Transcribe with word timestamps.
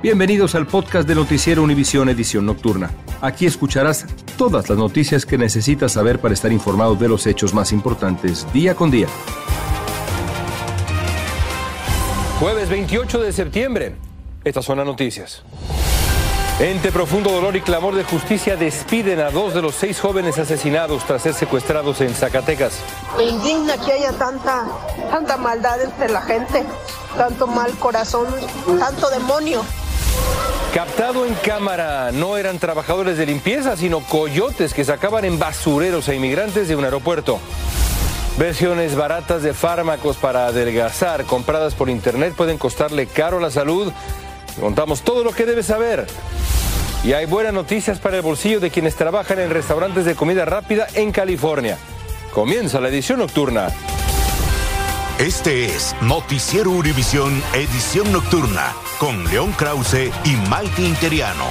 Bienvenidos 0.00 0.54
al 0.54 0.68
podcast 0.68 1.08
de 1.08 1.16
Noticiero 1.16 1.60
Univisión 1.60 2.08
Edición 2.08 2.46
Nocturna. 2.46 2.92
Aquí 3.20 3.46
escucharás 3.46 4.06
todas 4.36 4.68
las 4.68 4.78
noticias 4.78 5.26
que 5.26 5.36
necesitas 5.36 5.90
saber 5.90 6.20
para 6.20 6.34
estar 6.34 6.52
informado 6.52 6.94
de 6.94 7.08
los 7.08 7.26
hechos 7.26 7.52
más 7.52 7.72
importantes 7.72 8.46
día 8.52 8.76
con 8.76 8.92
día. 8.92 9.08
Jueves 12.38 12.68
28 12.68 13.18
de 13.18 13.32
septiembre. 13.32 13.96
Estas 14.44 14.64
son 14.64 14.78
las 14.78 14.86
noticias. 14.86 15.42
Entre 16.60 16.92
profundo 16.92 17.32
dolor 17.32 17.56
y 17.56 17.60
clamor 17.60 17.96
de 17.96 18.04
justicia 18.04 18.56
despiden 18.56 19.18
a 19.18 19.32
dos 19.32 19.52
de 19.52 19.62
los 19.62 19.74
seis 19.74 19.98
jóvenes 19.98 20.38
asesinados 20.38 21.04
tras 21.06 21.22
ser 21.22 21.34
secuestrados 21.34 22.00
en 22.02 22.14
Zacatecas. 22.14 22.78
Me 23.16 23.24
indigna 23.24 23.76
que 23.78 23.92
haya 23.92 24.12
tanta, 24.12 24.64
tanta 25.10 25.36
maldad 25.36 25.82
entre 25.82 26.08
la 26.08 26.22
gente, 26.22 26.64
tanto 27.16 27.48
mal 27.48 27.72
corazón, 27.78 28.28
tanto 28.78 29.10
demonio. 29.10 29.64
Captado 30.74 31.24
en 31.24 31.34
cámara, 31.34 32.12
no 32.12 32.36
eran 32.36 32.58
trabajadores 32.58 33.16
de 33.16 33.24
limpieza, 33.24 33.76
sino 33.76 34.00
coyotes 34.00 34.74
que 34.74 34.84
sacaban 34.84 35.24
en 35.24 35.38
basureros 35.38 36.08
a 36.08 36.14
inmigrantes 36.14 36.68
de 36.68 36.76
un 36.76 36.84
aeropuerto. 36.84 37.40
Versiones 38.38 38.94
baratas 38.94 39.42
de 39.42 39.54
fármacos 39.54 40.18
para 40.18 40.46
adelgazar 40.46 41.24
compradas 41.24 41.74
por 41.74 41.88
internet 41.88 42.34
pueden 42.36 42.58
costarle 42.58 43.06
caro 43.06 43.40
la 43.40 43.50
salud. 43.50 43.90
Contamos 44.60 45.00
todo 45.02 45.24
lo 45.24 45.32
que 45.32 45.46
debes 45.46 45.66
saber. 45.66 46.06
Y 47.02 47.14
hay 47.14 47.26
buenas 47.26 47.54
noticias 47.54 47.98
para 47.98 48.16
el 48.16 48.22
bolsillo 48.22 48.60
de 48.60 48.70
quienes 48.70 48.94
trabajan 48.94 49.40
en 49.40 49.50
restaurantes 49.50 50.04
de 50.04 50.14
comida 50.14 50.44
rápida 50.44 50.86
en 50.94 51.12
California. 51.12 51.78
Comienza 52.32 52.78
la 52.80 52.88
edición 52.88 53.20
nocturna. 53.20 53.70
Este 55.18 55.64
es 55.64 55.96
Noticiero 56.00 56.70
Univisión 56.70 57.42
Edición 57.52 58.12
Nocturna 58.12 58.72
con 59.00 59.24
León 59.24 59.50
Krause 59.50 60.12
y 60.24 60.48
Maite 60.48 60.82
Interiano. 60.82 61.44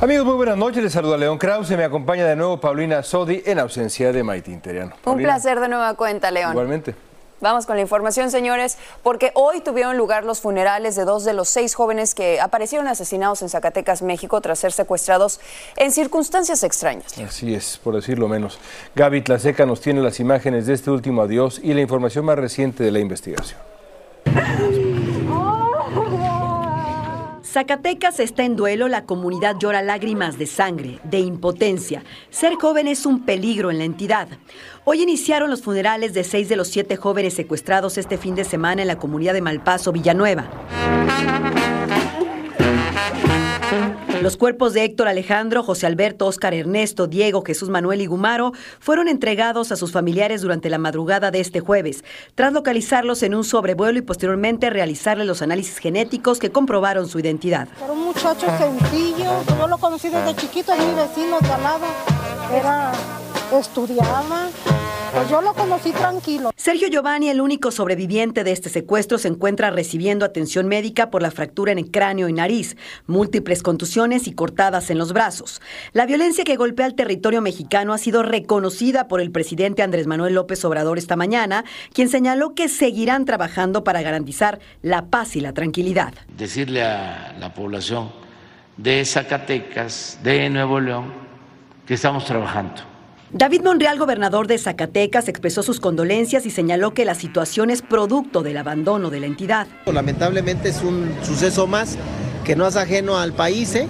Amigos, 0.00 0.26
muy 0.26 0.34
buenas 0.34 0.56
noches. 0.56 0.82
Les 0.82 0.92
saluda 0.92 1.16
León 1.16 1.38
Krause. 1.38 1.76
Me 1.76 1.84
acompaña 1.84 2.26
de 2.26 2.34
nuevo 2.34 2.60
Paulina 2.60 3.04
Sodi 3.04 3.44
en 3.46 3.60
ausencia 3.60 4.12
de 4.12 4.24
Maite 4.24 4.50
Interiano. 4.50 4.96
Un 5.04 5.18
placer 5.18 5.60
de 5.60 5.68
nueva 5.68 5.94
cuenta, 5.94 6.32
León. 6.32 6.50
Igualmente. 6.50 6.96
Vamos 7.42 7.66
con 7.66 7.74
la 7.74 7.82
información, 7.82 8.30
señores, 8.30 8.78
porque 9.02 9.32
hoy 9.34 9.60
tuvieron 9.60 9.96
lugar 9.96 10.24
los 10.24 10.40
funerales 10.40 10.94
de 10.94 11.04
dos 11.04 11.24
de 11.24 11.34
los 11.34 11.48
seis 11.48 11.74
jóvenes 11.74 12.14
que 12.14 12.40
aparecieron 12.40 12.86
asesinados 12.86 13.42
en 13.42 13.48
Zacatecas, 13.48 14.00
México, 14.00 14.40
tras 14.40 14.60
ser 14.60 14.70
secuestrados 14.70 15.40
en 15.76 15.90
circunstancias 15.90 16.62
extrañas. 16.62 17.18
Así 17.18 17.52
es, 17.52 17.80
por 17.82 17.96
decirlo 17.96 18.28
menos. 18.28 18.60
Gaby 18.94 19.22
Tlaseca 19.22 19.66
nos 19.66 19.80
tiene 19.80 20.00
las 20.00 20.20
imágenes 20.20 20.66
de 20.66 20.74
este 20.74 20.92
último 20.92 21.22
adiós 21.22 21.60
y 21.60 21.74
la 21.74 21.80
información 21.80 22.24
más 22.24 22.38
reciente 22.38 22.84
de 22.84 22.92
la 22.92 23.00
investigación. 23.00 23.58
Zacatecas 27.52 28.18
está 28.18 28.44
en 28.44 28.56
duelo, 28.56 28.88
la 28.88 29.04
comunidad 29.04 29.56
llora 29.58 29.82
lágrimas 29.82 30.38
de 30.38 30.46
sangre, 30.46 31.00
de 31.04 31.18
impotencia. 31.18 32.02
Ser 32.30 32.54
joven 32.54 32.88
es 32.88 33.04
un 33.04 33.26
peligro 33.26 33.70
en 33.70 33.76
la 33.76 33.84
entidad. 33.84 34.26
Hoy 34.86 35.02
iniciaron 35.02 35.50
los 35.50 35.60
funerales 35.60 36.14
de 36.14 36.24
seis 36.24 36.48
de 36.48 36.56
los 36.56 36.68
siete 36.68 36.96
jóvenes 36.96 37.34
secuestrados 37.34 37.98
este 37.98 38.16
fin 38.16 38.34
de 38.34 38.44
semana 38.44 38.80
en 38.80 38.88
la 38.88 38.96
comunidad 38.96 39.34
de 39.34 39.42
Malpaso, 39.42 39.92
Villanueva. 39.92 40.48
Los 44.22 44.36
cuerpos 44.36 44.72
de 44.72 44.84
Héctor 44.84 45.08
Alejandro, 45.08 45.64
José 45.64 45.84
Alberto, 45.84 46.26
Óscar 46.26 46.54
Ernesto, 46.54 47.08
Diego, 47.08 47.42
Jesús 47.44 47.70
Manuel 47.70 48.02
y 48.02 48.06
Gumaro 48.06 48.52
fueron 48.78 49.08
entregados 49.08 49.72
a 49.72 49.76
sus 49.76 49.90
familiares 49.90 50.42
durante 50.42 50.70
la 50.70 50.78
madrugada 50.78 51.32
de 51.32 51.40
este 51.40 51.58
jueves, 51.58 52.04
tras 52.36 52.52
localizarlos 52.52 53.24
en 53.24 53.34
un 53.34 53.42
sobrevuelo 53.42 53.98
y 53.98 54.02
posteriormente 54.02 54.70
realizarle 54.70 55.24
los 55.24 55.42
análisis 55.42 55.78
genéticos 55.78 56.38
que 56.38 56.52
comprobaron 56.52 57.08
su 57.08 57.18
identidad. 57.18 57.66
Era 57.82 57.92
un 57.92 58.04
muchacho 58.04 58.46
sencillo, 58.58 59.42
yo 59.58 59.66
lo 59.66 59.78
conocí 59.78 60.08
desde 60.08 60.36
chiquito, 60.36 60.72
es 60.72 60.78
mi 60.78 60.94
vecino 60.94 61.40
de 61.40 61.50
al 61.50 61.62
lado. 61.64 61.86
Era, 62.54 62.92
estudiaba, 63.58 64.50
pues 65.12 65.28
yo 65.28 65.42
lo 65.42 65.52
conocí 65.54 65.92
tranquilo. 65.92 66.50
Sergio 66.56 66.88
Giovanni, 66.88 67.28
el 67.28 67.40
único 67.40 67.70
sobreviviente 67.70 68.44
de 68.44 68.52
este 68.52 68.68
secuestro, 68.68 69.18
se 69.18 69.28
encuentra 69.28 69.70
recibiendo 69.70 70.24
atención 70.24 70.66
médica 70.66 71.10
por 71.10 71.22
la 71.22 71.30
fractura 71.30 71.72
en 71.72 71.78
el 71.78 71.90
cráneo 71.90 72.28
y 72.28 72.32
nariz, 72.32 72.76
múltiples 73.06 73.62
contusiones 73.62 74.26
y 74.26 74.32
cortadas 74.32 74.90
en 74.90 74.98
los 74.98 75.12
brazos. 75.12 75.60
La 75.92 76.06
violencia 76.06 76.44
que 76.44 76.56
golpea 76.56 76.86
el 76.86 76.94
territorio 76.94 77.42
mexicano 77.42 77.92
ha 77.92 77.98
sido 77.98 78.22
reconocida 78.22 79.08
por 79.08 79.20
el 79.20 79.30
presidente 79.30 79.82
Andrés 79.82 80.06
Manuel 80.06 80.34
López 80.34 80.64
Obrador 80.64 80.98
esta 80.98 81.16
mañana, 81.16 81.64
quien 81.92 82.08
señaló 82.08 82.54
que 82.54 82.68
seguirán 82.68 83.24
trabajando 83.24 83.84
para 83.84 84.02
garantizar 84.02 84.60
la 84.80 85.06
paz 85.06 85.36
y 85.36 85.40
la 85.40 85.52
tranquilidad. 85.52 86.14
Decirle 86.36 86.82
a 86.82 87.34
la 87.38 87.52
población 87.52 88.10
de 88.76 89.04
Zacatecas, 89.04 90.18
de 90.22 90.48
Nuevo 90.48 90.80
León, 90.80 91.12
que 91.86 91.94
estamos 91.94 92.24
trabajando 92.24 92.91
David 93.34 93.62
Monreal, 93.62 93.98
gobernador 93.98 94.46
de 94.46 94.58
Zacatecas, 94.58 95.26
expresó 95.26 95.62
sus 95.62 95.80
condolencias 95.80 96.44
y 96.44 96.50
señaló 96.50 96.92
que 96.92 97.06
la 97.06 97.14
situación 97.14 97.70
es 97.70 97.80
producto 97.80 98.42
del 98.42 98.58
abandono 98.58 99.08
de 99.08 99.20
la 99.20 99.26
entidad. 99.26 99.66
Lamentablemente 99.86 100.68
es 100.68 100.82
un 100.82 101.10
suceso 101.22 101.66
más 101.66 101.96
que 102.44 102.56
no 102.56 102.66
es 102.66 102.76
ajeno 102.76 103.16
al 103.16 103.32
país, 103.32 103.74
¿eh? 103.74 103.88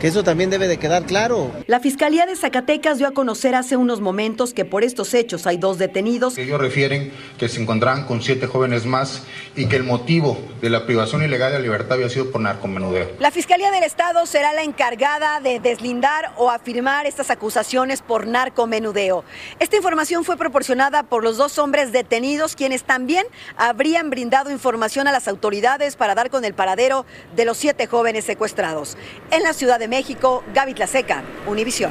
Que 0.00 0.06
eso 0.08 0.24
también 0.24 0.48
debe 0.48 0.66
de 0.66 0.78
quedar 0.78 1.04
claro. 1.04 1.52
La 1.66 1.78
Fiscalía 1.78 2.24
de 2.24 2.34
Zacatecas 2.34 2.96
dio 2.96 3.06
a 3.06 3.10
conocer 3.10 3.54
hace 3.54 3.76
unos 3.76 4.00
momentos 4.00 4.54
que 4.54 4.64
por 4.64 4.82
estos 4.82 5.12
hechos 5.12 5.46
hay 5.46 5.58
dos 5.58 5.76
detenidos. 5.76 6.38
Ellos 6.38 6.58
refieren 6.58 7.12
que 7.38 7.50
se 7.50 7.60
encontraban 7.60 8.06
con 8.06 8.22
siete 8.22 8.46
jóvenes 8.46 8.86
más 8.86 9.22
y 9.54 9.66
que 9.66 9.76
el 9.76 9.84
motivo 9.84 10.38
de 10.62 10.70
la 10.70 10.86
privación 10.86 11.22
ilegal 11.22 11.52
de 11.52 11.58
la 11.58 11.62
libertad 11.62 11.92
había 11.92 12.08
sido 12.08 12.30
por 12.30 12.40
narcomenudeo. 12.40 13.10
La 13.18 13.30
Fiscalía 13.30 13.70
del 13.70 13.84
Estado 13.84 14.24
será 14.24 14.54
la 14.54 14.62
encargada 14.62 15.38
de 15.40 15.60
deslindar 15.60 16.32
o 16.38 16.50
afirmar 16.50 17.04
estas 17.04 17.30
acusaciones 17.30 18.00
por 18.00 18.26
narcomenudeo. 18.26 19.22
Esta 19.58 19.76
información 19.76 20.24
fue 20.24 20.38
proporcionada 20.38 21.02
por 21.02 21.22
los 21.22 21.36
dos 21.36 21.58
hombres 21.58 21.92
detenidos, 21.92 22.56
quienes 22.56 22.84
también 22.84 23.26
habrían 23.54 24.08
brindado 24.08 24.50
información 24.50 25.08
a 25.08 25.12
las 25.12 25.28
autoridades 25.28 25.96
para 25.96 26.14
dar 26.14 26.30
con 26.30 26.46
el 26.46 26.54
paradero 26.54 27.04
de 27.36 27.44
los 27.44 27.58
siete 27.58 27.86
jóvenes 27.86 28.24
secuestrados. 28.24 28.96
En 29.30 29.42
la 29.42 29.52
Ciudad 29.52 29.78
de 29.78 29.89
México, 29.90 30.44
Gaby 30.54 30.72
Tlaseca, 30.72 31.22
Univisión. 31.46 31.90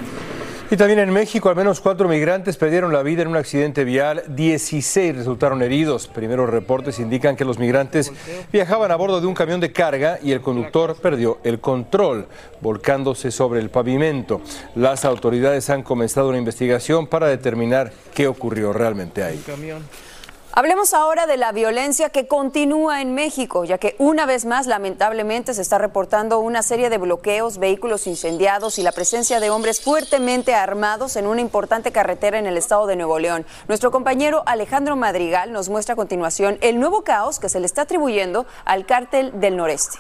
Y 0.72 0.78
también 0.78 1.00
en 1.00 1.12
México, 1.12 1.50
al 1.50 1.56
menos 1.56 1.82
cuatro 1.82 2.08
migrantes 2.08 2.56
perdieron 2.56 2.94
la 2.94 3.02
vida 3.02 3.24
en 3.24 3.28
un 3.28 3.36
accidente 3.36 3.84
vial, 3.84 4.24
16 4.28 5.16
resultaron 5.16 5.64
heridos. 5.64 6.08
Primeros 6.08 6.48
reportes 6.50 7.00
indican 7.00 7.36
que 7.36 7.44
los 7.44 7.58
migrantes 7.58 8.14
viajaban 8.54 8.92
a 8.92 8.96
bordo 8.96 9.20
de 9.20 9.26
un 9.26 9.34
camión 9.34 9.60
de 9.60 9.72
carga 9.72 10.20
y 10.22 10.32
el 10.32 10.42
conductor 10.42 10.96
perdió 11.02 11.40
el 11.44 11.60
control, 11.60 12.28
volcándose 12.62 13.32
sobre 13.32 13.60
el 13.60 13.72
pavimento. 13.72 14.42
Las 14.76 15.06
autoridades 15.06 15.70
han 15.72 15.82
comenzado 15.82 16.30
una 16.30 16.38
investigación 16.38 17.08
para 17.08 17.28
determinar 17.28 17.92
qué 18.14 18.28
ocurrió 18.28 18.72
realmente 18.72 19.24
ahí. 19.24 19.44
Hablemos 20.60 20.94
ahora 20.94 21.26
de 21.26 21.38
la 21.38 21.54
violencia 21.54 22.10
que 22.10 22.28
continúa 22.28 23.02
en 23.02 23.14
México, 23.14 23.64
ya 23.64 23.78
que 23.78 23.96
una 23.98 24.26
vez 24.26 24.44
más, 24.44 24.68
lamentablemente, 24.68 25.54
se 25.54 25.62
está 25.62 25.78
reportando 25.78 26.42
una 26.42 26.64
serie 26.64 26.90
de 26.90 26.98
bloqueos, 26.98 27.60
vehículos 27.60 28.08
incendiados 28.08 28.78
y 28.78 28.84
la 28.84 28.92
presencia 28.92 29.40
de 29.40 29.52
hombres 29.52 29.80
fuertemente 29.80 30.54
armados 30.54 31.16
en 31.16 31.28
una 31.28 31.40
importante 31.40 31.94
carretera 31.94 32.40
en 32.40 32.46
el 32.46 32.58
estado 32.58 32.88
de 32.88 32.98
Nuevo 32.98 33.20
León. 33.20 33.46
Nuestro 33.70 33.90
compañero 33.90 34.44
Alejandro 34.48 34.98
Madrigal 34.98 35.54
nos 35.54 35.70
muestra 35.70 35.94
a 35.94 35.96
continuación 35.96 36.58
el 36.60 36.78
nuevo 36.78 37.06
caos 37.06 37.40
que 37.40 37.48
se 37.48 37.62
le 37.62 37.66
está 37.66 37.84
atribuyendo 37.84 38.46
al 38.66 38.86
cártel 38.86 39.40
del 39.40 39.56
noreste. 39.56 39.98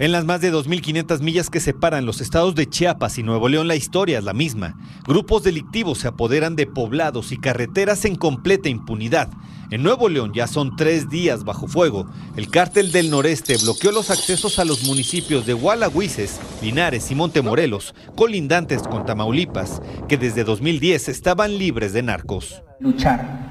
En 0.00 0.12
las 0.12 0.24
más 0.24 0.40
de 0.40 0.52
2.500 0.52 1.22
millas 1.22 1.50
que 1.50 1.58
separan 1.58 2.06
los 2.06 2.20
estados 2.20 2.54
de 2.54 2.68
Chiapas 2.68 3.18
y 3.18 3.24
Nuevo 3.24 3.48
León, 3.48 3.66
la 3.66 3.74
historia 3.74 4.18
es 4.18 4.24
la 4.24 4.32
misma. 4.32 4.76
Grupos 5.08 5.42
delictivos 5.42 5.98
se 5.98 6.06
apoderan 6.06 6.54
de 6.54 6.68
poblados 6.68 7.32
y 7.32 7.36
carreteras 7.36 8.04
en 8.04 8.14
completa 8.14 8.68
impunidad. 8.68 9.28
En 9.72 9.82
Nuevo 9.82 10.08
León 10.08 10.32
ya 10.32 10.46
son 10.46 10.76
tres 10.76 11.10
días 11.10 11.42
bajo 11.42 11.66
fuego. 11.66 12.08
El 12.36 12.48
cártel 12.48 12.92
del 12.92 13.10
noreste 13.10 13.56
bloqueó 13.56 13.90
los 13.90 14.10
accesos 14.10 14.60
a 14.60 14.64
los 14.64 14.84
municipios 14.84 15.46
de 15.46 15.54
Gualagüises, 15.54 16.38
Linares 16.62 17.10
y 17.10 17.16
Montemorelos, 17.16 17.92
colindantes 18.14 18.84
con 18.84 19.04
Tamaulipas, 19.04 19.82
que 20.08 20.16
desde 20.16 20.44
2010 20.44 21.08
estaban 21.08 21.58
libres 21.58 21.92
de 21.92 22.04
narcos. 22.04 22.62
Luchar 22.78 23.50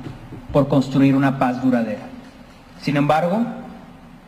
por 0.54 0.70
construir 0.70 1.14
una 1.14 1.38
paz 1.38 1.62
duradera. 1.62 2.08
Sin 2.82 2.96
embargo, 2.96 3.46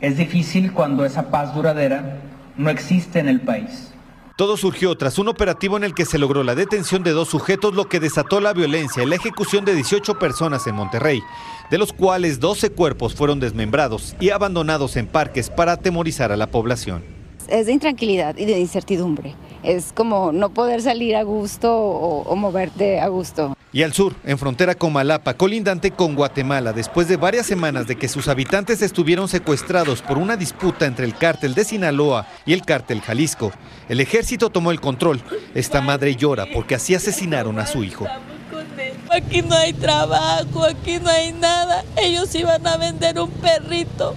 es 0.02 0.18
difícil 0.18 0.72
cuando 0.72 1.06
esa 1.06 1.30
paz 1.30 1.54
duradera 1.54 2.22
no 2.58 2.70
existe 2.70 3.20
en 3.20 3.30
el 3.30 3.42
país. 3.42 3.92
Todo 4.36 4.56
surgió 4.56 4.96
tras 4.96 5.20
un 5.20 5.28
operativo 5.28 5.76
en 5.76 5.84
el 5.84 5.94
que 5.94 6.06
se 6.06 6.18
logró 6.18 6.44
la 6.44 6.56
detención 6.56 7.04
de 7.04 7.12
dos 7.12 7.28
sujetos, 7.28 7.74
lo 7.74 7.90
que 7.90 8.00
desató 8.00 8.40
la 8.40 8.54
violencia 8.54 9.04
y 9.04 9.06
la 9.06 9.16
ejecución 9.16 9.66
de 9.66 9.76
18 9.76 10.18
personas 10.18 10.66
en 10.66 10.76
Monterrey, 10.76 11.22
de 11.70 11.78
los 11.78 11.92
cuales 11.92 12.40
12 12.40 12.70
cuerpos 12.70 13.14
fueron 13.16 13.42
desmembrados 13.42 14.16
y 14.22 14.30
abandonados 14.30 14.96
en 14.96 15.08
parques 15.08 15.50
para 15.50 15.74
atemorizar 15.74 16.32
a 16.32 16.38
la 16.38 16.48
población. 16.48 17.04
Es 17.50 17.66
de 17.66 17.74
intranquilidad 17.74 18.38
y 18.38 18.46
de 18.46 18.60
incertidumbre. 18.60 19.36
Es 19.62 19.92
como 19.92 20.32
no 20.32 20.52
poder 20.52 20.82
salir 20.82 21.18
a 21.18 21.24
gusto 21.24 21.76
o, 21.76 22.22
o 22.22 22.36
moverte 22.38 23.02
a 23.02 23.10
gusto. 23.10 23.58
Y 23.72 23.84
al 23.84 23.94
sur, 23.94 24.16
en 24.24 24.40
frontera 24.40 24.74
con 24.74 24.94
Malapa, 24.94 25.36
colindante 25.36 25.92
con 25.92 26.16
Guatemala, 26.16 26.74
después 26.74 27.08
de 27.08 27.18
varias 27.18 27.46
semanas 27.46 27.86
de 27.86 27.98
que 27.98 28.08
sus 28.08 28.28
habitantes 28.28 28.82
estuvieron 28.82 29.28
secuestrados 29.28 30.02
por 30.02 30.18
una 30.18 30.36
disputa 30.36 30.88
entre 30.88 31.06
el 31.06 31.16
cártel 31.16 31.54
de 31.54 31.64
Sinaloa 31.64 32.26
y 32.48 32.54
el 32.54 32.64
cártel 32.64 33.02
Jalisco, 33.02 33.52
el 33.88 34.00
ejército 34.00 34.50
tomó 34.50 34.72
el 34.72 34.82
control. 34.82 35.22
Esta 35.54 35.82
madre 35.82 36.16
llora 36.16 36.48
porque 36.52 36.74
así 36.74 36.96
asesinaron 36.96 37.60
a 37.60 37.68
su 37.68 37.84
hijo. 37.84 38.08
Aquí 39.12 39.44
no 39.44 39.56
hay 39.56 39.74
trabajo, 39.74 40.66
aquí 40.66 40.98
no 41.00 41.10
hay 41.10 41.32
nada. 41.34 41.84
Ellos 41.96 42.34
iban 42.34 42.66
a 42.66 42.78
vender 42.78 43.20
un 43.20 43.30
perrito. 43.30 44.16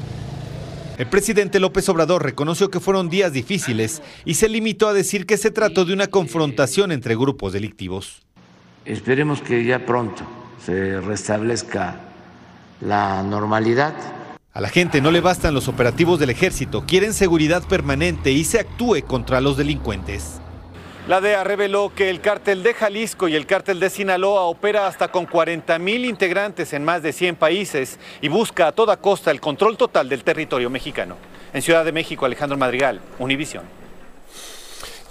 El 0.97 1.09
presidente 1.09 1.61
López 1.61 1.89
Obrador 1.91 2.23
reconoció 2.23 2.71
que 2.71 2.81
fueron 2.81 3.11
días 3.11 3.33
difíciles 3.33 4.03
y 4.25 4.35
se 4.35 4.49
limitó 4.49 4.89
a 4.89 4.95
decir 4.95 5.27
que 5.27 5.37
se 5.37 5.51
trató 5.51 5.85
de 5.85 5.93
una 5.93 6.07
confrontación 6.07 6.91
entre 6.91 7.17
grupos 7.17 7.53
delictivos. 7.53 8.23
Esperemos 8.85 9.41
que 9.43 9.65
ya 9.65 9.87
pronto 9.87 10.25
se 10.65 11.01
restablezca 11.01 12.01
la 12.81 13.23
normalidad. 13.23 13.95
A 14.53 14.61
la 14.61 14.69
gente 14.69 15.01
no 15.01 15.11
le 15.11 15.21
bastan 15.21 15.55
los 15.55 15.69
operativos 15.69 16.19
del 16.19 16.31
ejército, 16.31 16.85
quieren 16.85 17.15
seguridad 17.15 17.63
permanente 17.67 18.33
y 18.33 18.45
se 18.45 18.59
actúe 18.59 19.03
contra 19.07 19.41
los 19.41 19.57
delincuentes. 19.57 20.41
La 21.09 21.21
DEA 21.21 21.43
reveló 21.43 21.93
que 21.95 22.11
el 22.11 22.21
cártel 22.21 22.63
de 22.63 22.75
Jalisco 22.75 23.29
y 23.29 23.35
el 23.35 23.47
cártel 23.47 23.81
de 23.81 23.91
Sinaloa 23.91 24.43
opera 24.43 24.87
hasta 24.87 25.09
con 25.09 25.27
40 25.27 25.79
mil 25.79 26.05
integrantes 26.05 26.73
en 26.73 26.85
más 26.85 27.03
de 27.03 27.13
100 27.13 27.37
países 27.37 27.99
y 28.21 28.29
busca 28.29 28.69
a 28.69 28.73
toda 28.73 28.97
costa 28.97 29.31
el 29.31 29.41
control 29.41 29.77
total 29.77 30.09
del 30.09 30.23
territorio 30.23 30.71
mexicano. 30.71 31.17
En 31.53 31.63
Ciudad 31.63 31.85
de 31.85 31.93
México, 31.93 32.25
Alejandro 32.25 32.57
Madrigal, 32.57 33.01
Univisión. 33.19 33.82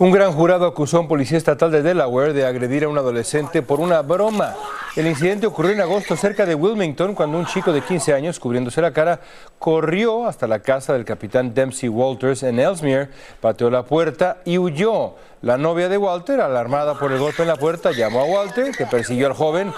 Un 0.02 0.10
gran 0.10 0.32
jurado 0.32 0.66
acusó 0.66 0.98
a 0.98 1.02
un 1.02 1.08
policía 1.08 1.38
estatal 1.38 1.70
de 1.70 1.84
Delaware 1.84 2.34
de 2.34 2.44
agredir 2.44 2.86
a 2.86 2.90
un 2.90 2.98
adolescente 2.98 3.62
por 3.62 3.80
una 3.80 4.02
broma. 4.02 4.56
El 4.96 5.06
incidente 5.06 5.46
ocurrió 5.46 5.74
en 5.74 5.82
agosto 5.82 6.16
cerca 6.16 6.44
de 6.44 6.56
Wilmington 6.56 7.14
cuando 7.14 7.38
un 7.38 7.46
chico 7.46 7.72
de 7.72 7.82
15 7.82 8.12
años, 8.16 8.40
cubriéndose 8.40 8.82
la 8.82 8.94
cara, 8.94 9.20
corrió 9.60 10.26
hasta 10.26 10.48
la 10.48 10.58
casa 10.58 10.94
del 10.94 11.06
capitán 11.06 11.54
Dempsey 11.54 11.88
Walters 11.88 12.42
en 12.42 12.58
Ellesmere, 12.58 13.10
pateó 13.42 13.70
la 13.70 13.84
puerta 13.84 14.38
y 14.44 14.58
huyó. 14.58 15.18
La 15.44 15.60
novia 15.60 15.88
de 15.88 16.00
Walter, 16.00 16.42
alarmada 16.42 16.98
por 16.98 17.12
el 17.12 17.20
golpe 17.20 17.44
en 17.44 17.50
la 17.50 17.58
puerta, 17.58 17.92
llamó 17.92 18.22
a 18.22 18.26
Walter, 18.26 18.76
que 18.76 18.88
persiguió 18.88 19.28
al 19.28 19.34
joven 19.34 19.72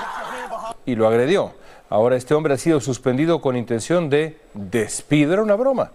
y 0.85 0.95
lo 0.95 1.05
agredió. 1.05 1.51
Ahora 1.89 2.15
este 2.15 2.33
hombre 2.33 2.53
ha 2.53 2.57
sido 2.57 2.79
suspendido 2.79 3.41
con 3.41 3.57
intención 3.57 4.09
de 4.09 4.39
despido. 4.53 5.33
Era 5.33 5.41
una 5.41 5.55
broma. 5.55 5.91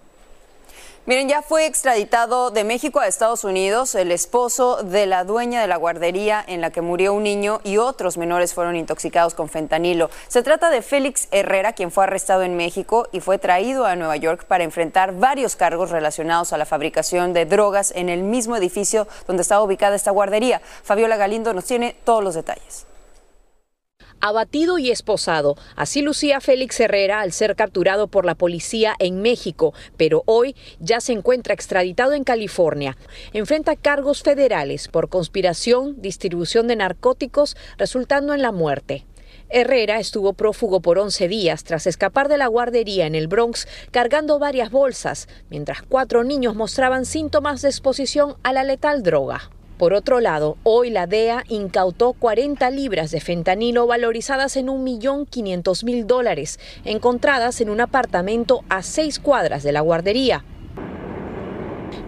Miren, 1.09 1.27
ya 1.27 1.41
fue 1.41 1.65
extraditado 1.65 2.51
de 2.51 2.65
México 2.65 3.01
a 3.01 3.07
Estados 3.07 3.43
Unidos 3.43 3.95
el 3.95 4.13
esposo 4.13 4.83
de 4.83 5.07
la 5.07 5.25
dueña 5.25 5.63
de 5.63 5.67
la 5.67 5.79
guardería 5.79 6.45
en 6.47 6.61
la 6.61 6.69
que 6.69 6.83
murió 6.83 7.15
un 7.15 7.23
niño 7.23 7.63
y 7.65 7.79
otros 7.79 8.19
menores 8.19 8.53
fueron 8.53 8.77
intoxicados 8.77 9.33
con 9.33 9.49
fentanilo. 9.49 10.11
Se 10.29 10.43
trata 10.43 10.69
de 10.69 10.83
Félix 10.83 11.29
Herrera, 11.31 11.73
quien 11.73 11.91
fue 11.91 12.05
arrestado 12.05 12.43
en 12.43 12.59
México 12.59 13.09
y 13.11 13.21
fue 13.21 13.39
traído 13.39 13.87
a 13.87 13.97
Nueva 13.97 14.17
York 14.17 14.45
para 14.45 14.65
enfrentar 14.65 15.15
varios 15.15 15.57
cargos 15.57 15.89
relacionados 15.89 16.53
a 16.53 16.59
la 16.59 16.67
fabricación 16.67 17.33
de 17.33 17.47
drogas 17.47 17.91
en 17.97 18.11
el 18.11 18.23
mismo 18.23 18.55
edificio 18.55 19.09
donde 19.27 19.41
estaba 19.41 19.63
ubicada 19.63 19.97
esta 19.97 20.11
guardería. 20.11 20.61
Fabiola 20.83 21.17
Galindo 21.17 21.55
nos 21.55 21.65
tiene 21.65 21.97
todos 22.05 22.23
los 22.23 22.35
detalles 22.35 22.85
abatido 24.21 24.79
y 24.79 24.91
esposado. 24.91 25.57
Así 25.77 26.03
lucía 26.03 26.41
Félix 26.41 26.81
Herrera 26.81 27.21
al 27.21 27.33
ser 27.33 27.57
capturado 27.57 28.09
por 28.09 28.25
la 28.25 28.35
policía 28.35 28.95
en 28.99 29.23
México, 29.23 29.75
pero 29.97 30.23
hoy 30.27 30.57
ya 30.81 31.01
se 31.01 31.13
encuentra 31.13 31.55
extraditado 31.55 32.13
en 32.13 32.25
California. 32.25 32.97
Enfrenta 33.33 33.77
cargos 33.77 34.23
federales 34.23 34.89
por 34.89 35.09
conspiración, 35.09 36.01
distribución 36.01 36.67
de 36.69 36.77
narcóticos, 36.77 37.57
resultando 37.77 38.35
en 38.35 38.43
la 38.43 38.53
muerte. 38.53 39.07
Herrera 39.51 39.99
estuvo 39.99 40.35
prófugo 40.35 40.81
por 40.81 40.99
11 40.99 41.27
días 41.27 41.65
tras 41.65 41.87
escapar 41.87 42.29
de 42.29 42.37
la 42.37 42.49
guardería 42.49 43.07
en 43.07 43.15
el 43.15 43.29
Bronx 43.29 43.67
cargando 43.91 44.39
varias 44.39 44.71
bolsas, 44.71 45.27
mientras 45.49 45.83
cuatro 45.83 46.23
niños 46.23 46.55
mostraban 46.55 47.07
síntomas 47.07 47.63
de 47.63 47.69
exposición 47.69 48.37
a 48.43 48.53
la 48.53 48.65
letal 48.65 49.03
droga. 49.03 49.51
Por 49.79 49.95
otro 49.95 50.19
lado, 50.19 50.57
hoy 50.65 50.91
la 50.91 51.07
DEA 51.07 51.45
incautó 51.49 52.13
40 52.13 52.69
libras 52.71 53.13
de 53.13 53.21
fentanilo 53.21 53.87
valorizadas 53.87 54.57
en 54.57 54.67
1.500.000 54.67 56.05
dólares, 56.05 56.59
encontradas 56.85 57.61
en 57.61 57.71
un 57.71 57.81
apartamento 57.81 58.63
a 58.69 58.83
seis 58.83 59.21
cuadras 59.21 59.63
de 59.63 59.71
la 59.71 59.81
guardería. 59.81 60.45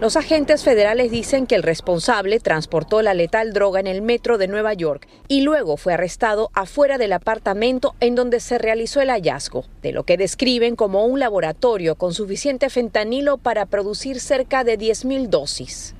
Los 0.01 0.17
agentes 0.17 0.63
federales 0.63 1.11
dicen 1.11 1.47
que 1.47 1.55
el 1.55 1.63
responsable 1.63 2.39
transportó 2.39 3.01
la 3.01 3.13
letal 3.13 3.53
droga 3.53 3.79
en 3.79 3.87
el 3.87 4.01
metro 4.01 4.37
de 4.37 4.47
Nueva 4.47 4.73
York 4.73 5.07
y 5.29 5.41
luego 5.41 5.77
fue 5.77 5.93
arrestado 5.93 6.49
afuera 6.53 6.97
del 6.97 7.13
apartamento 7.13 7.95
en 7.99 8.15
donde 8.15 8.41
se 8.41 8.57
realizó 8.57 8.99
el 8.99 9.11
hallazgo, 9.11 9.63
de 9.81 9.93
lo 9.93 10.03
que 10.03 10.17
describen 10.17 10.75
como 10.75 11.05
un 11.05 11.19
laboratorio 11.19 11.95
con 11.95 12.13
suficiente 12.13 12.69
fentanilo 12.69 13.37
para 13.37 13.65
producir 13.65 14.19
cerca 14.19 14.63
de 14.63 14.77
10.000 14.77 15.27
dosis. 15.27 15.95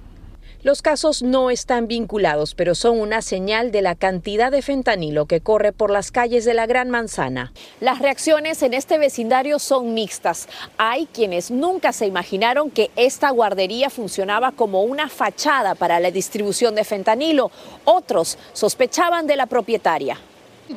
Los 0.64 0.84
casos 0.84 1.24
no 1.24 1.50
están 1.50 1.88
vinculados, 1.88 2.54
pero 2.54 2.76
son 2.76 3.00
una 3.00 3.24
señal 3.24 3.72
de 3.72 3.82
la 3.82 3.96
cantidad 3.96 4.52
de 4.52 4.62
fentanilo 4.62 5.26
que 5.26 5.42
corre 5.42 5.72
por 5.72 5.90
las 5.90 6.12
calles 6.12 6.46
de 6.46 6.54
la 6.54 6.68
Gran 6.68 6.92
Manzana. 6.92 7.52
Las 7.80 7.98
reacciones 7.98 8.62
en 8.62 8.76
este 8.76 9.00
vecindario 9.00 9.58
son 9.58 9.96
mixtas. 9.96 10.48
Hay 10.78 11.08
quienes 11.08 11.50
nunca 11.50 11.92
se 11.94 12.06
imaginaron 12.06 12.70
que 12.70 12.92
esta 12.96 13.32
guardería 13.32 13.90
funcionaba 13.90 14.52
como 14.52 14.84
una 14.84 15.10
fachada 15.10 15.74
para 15.74 16.00
la 16.00 16.12
distribución 16.12 16.76
de 16.76 16.84
fentanilo. 16.84 17.50
Otros 17.84 18.38
sospechaban 18.54 19.26
de 19.26 19.38
la 19.38 19.48
propietaria. 19.48 20.20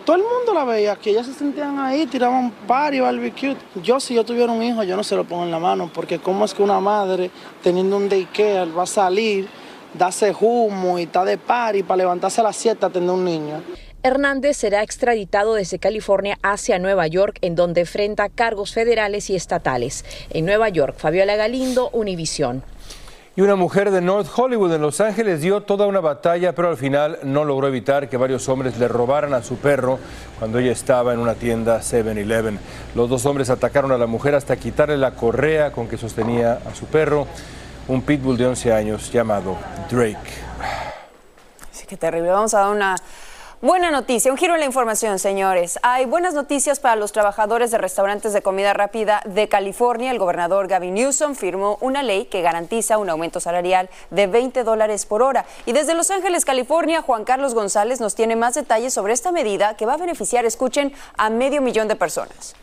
Todo 0.06 0.16
el 0.16 0.22
mundo 0.22 0.54
la 0.54 0.64
veía, 0.64 0.96
que 0.96 1.10
ellas 1.10 1.26
se 1.26 1.34
sentían 1.34 1.78
ahí, 1.78 2.06
tiraban 2.06 2.50
party, 2.66 3.00
barbecue. 3.00 3.54
Yo, 3.82 4.00
si 4.00 4.14
yo 4.14 4.24
tuviera 4.24 4.50
un 4.50 4.62
hijo, 4.62 4.82
yo 4.82 4.96
no 4.96 5.04
se 5.04 5.14
lo 5.14 5.24
pongo 5.24 5.44
en 5.44 5.50
la 5.50 5.58
mano, 5.58 5.90
porque 5.92 6.18
cómo 6.18 6.46
es 6.46 6.54
que 6.54 6.62
una 6.62 6.80
madre, 6.80 7.30
teniendo 7.62 7.98
un 7.98 8.08
daycare, 8.08 8.72
va 8.72 8.84
a 8.84 8.86
salir 8.86 9.46
darse 9.94 10.34
humo 10.38 10.98
y 10.98 11.04
está 11.04 11.24
de 11.24 11.38
par 11.38 11.76
y 11.76 11.82
para 11.82 11.98
levantarse 11.98 12.40
a 12.40 12.44
las 12.44 12.56
7 12.56 12.84
a 12.84 12.88
atender 12.88 13.10
a 13.10 13.14
un 13.14 13.24
niño. 13.24 13.62
Hernández 14.02 14.58
será 14.58 14.82
extraditado 14.82 15.54
desde 15.54 15.78
California 15.78 16.38
hacia 16.42 16.78
Nueva 16.78 17.06
York, 17.06 17.38
en 17.40 17.54
donde 17.54 17.82
enfrenta 17.82 18.28
cargos 18.28 18.74
federales 18.74 19.30
y 19.30 19.34
estatales. 19.34 20.04
En 20.28 20.44
Nueva 20.44 20.68
York, 20.68 20.96
Fabiola 20.98 21.36
Galindo, 21.36 21.88
Univisión. 21.90 22.62
Y 23.36 23.40
una 23.40 23.56
mujer 23.56 23.90
de 23.90 24.00
North 24.00 24.28
Hollywood 24.36 24.74
en 24.74 24.82
Los 24.82 25.00
Ángeles 25.00 25.40
dio 25.40 25.62
toda 25.62 25.86
una 25.86 26.00
batalla, 26.00 26.54
pero 26.54 26.68
al 26.68 26.76
final 26.76 27.18
no 27.24 27.44
logró 27.44 27.66
evitar 27.66 28.08
que 28.08 28.16
varios 28.16 28.48
hombres 28.48 28.78
le 28.78 28.86
robaran 28.86 29.34
a 29.34 29.42
su 29.42 29.56
perro 29.56 29.98
cuando 30.38 30.60
ella 30.60 30.70
estaba 30.70 31.14
en 31.14 31.18
una 31.18 31.34
tienda 31.34 31.80
7-Eleven. 31.80 32.60
Los 32.94 33.08
dos 33.08 33.26
hombres 33.26 33.50
atacaron 33.50 33.90
a 33.90 33.98
la 33.98 34.06
mujer 34.06 34.36
hasta 34.36 34.54
quitarle 34.54 34.98
la 34.98 35.16
correa 35.16 35.72
con 35.72 35.88
que 35.88 35.96
sostenía 35.96 36.60
a 36.64 36.74
su 36.76 36.86
perro 36.86 37.26
un 37.88 38.02
pitbull 38.02 38.36
de 38.36 38.46
11 38.46 38.72
años 38.72 39.12
llamado 39.12 39.56
Drake. 39.90 40.16
Sí, 41.70 41.86
qué 41.86 41.96
terrible. 41.96 42.30
Vamos 42.30 42.54
a 42.54 42.60
dar 42.60 42.70
una 42.70 42.96
buena 43.60 43.90
noticia, 43.90 44.30
un 44.30 44.38
giro 44.38 44.54
en 44.54 44.60
la 44.60 44.66
información, 44.66 45.18
señores. 45.18 45.78
Hay 45.82 46.06
buenas 46.06 46.34
noticias 46.34 46.80
para 46.80 46.96
los 46.96 47.12
trabajadores 47.12 47.70
de 47.70 47.78
restaurantes 47.78 48.32
de 48.32 48.42
comida 48.42 48.72
rápida 48.72 49.22
de 49.26 49.48
California. 49.48 50.10
El 50.10 50.18
gobernador 50.18 50.68
Gavin 50.68 50.94
Newsom 50.94 51.34
firmó 51.34 51.78
una 51.80 52.02
ley 52.02 52.26
que 52.26 52.42
garantiza 52.42 52.98
un 52.98 53.10
aumento 53.10 53.40
salarial 53.40 53.90
de 54.10 54.26
20 54.26 54.64
dólares 54.64 55.04
por 55.06 55.22
hora. 55.22 55.44
Y 55.66 55.72
desde 55.72 55.94
Los 55.94 56.10
Ángeles, 56.10 56.44
California, 56.44 57.02
Juan 57.02 57.24
Carlos 57.24 57.54
González 57.54 58.00
nos 58.00 58.14
tiene 58.14 58.36
más 58.36 58.54
detalles 58.54 58.94
sobre 58.94 59.12
esta 59.12 59.32
medida 59.32 59.76
que 59.76 59.86
va 59.86 59.94
a 59.94 59.98
beneficiar, 59.98 60.44
escuchen, 60.44 60.92
a 61.16 61.28
medio 61.28 61.60
millón 61.60 61.88
de 61.88 61.96
personas. 61.96 62.54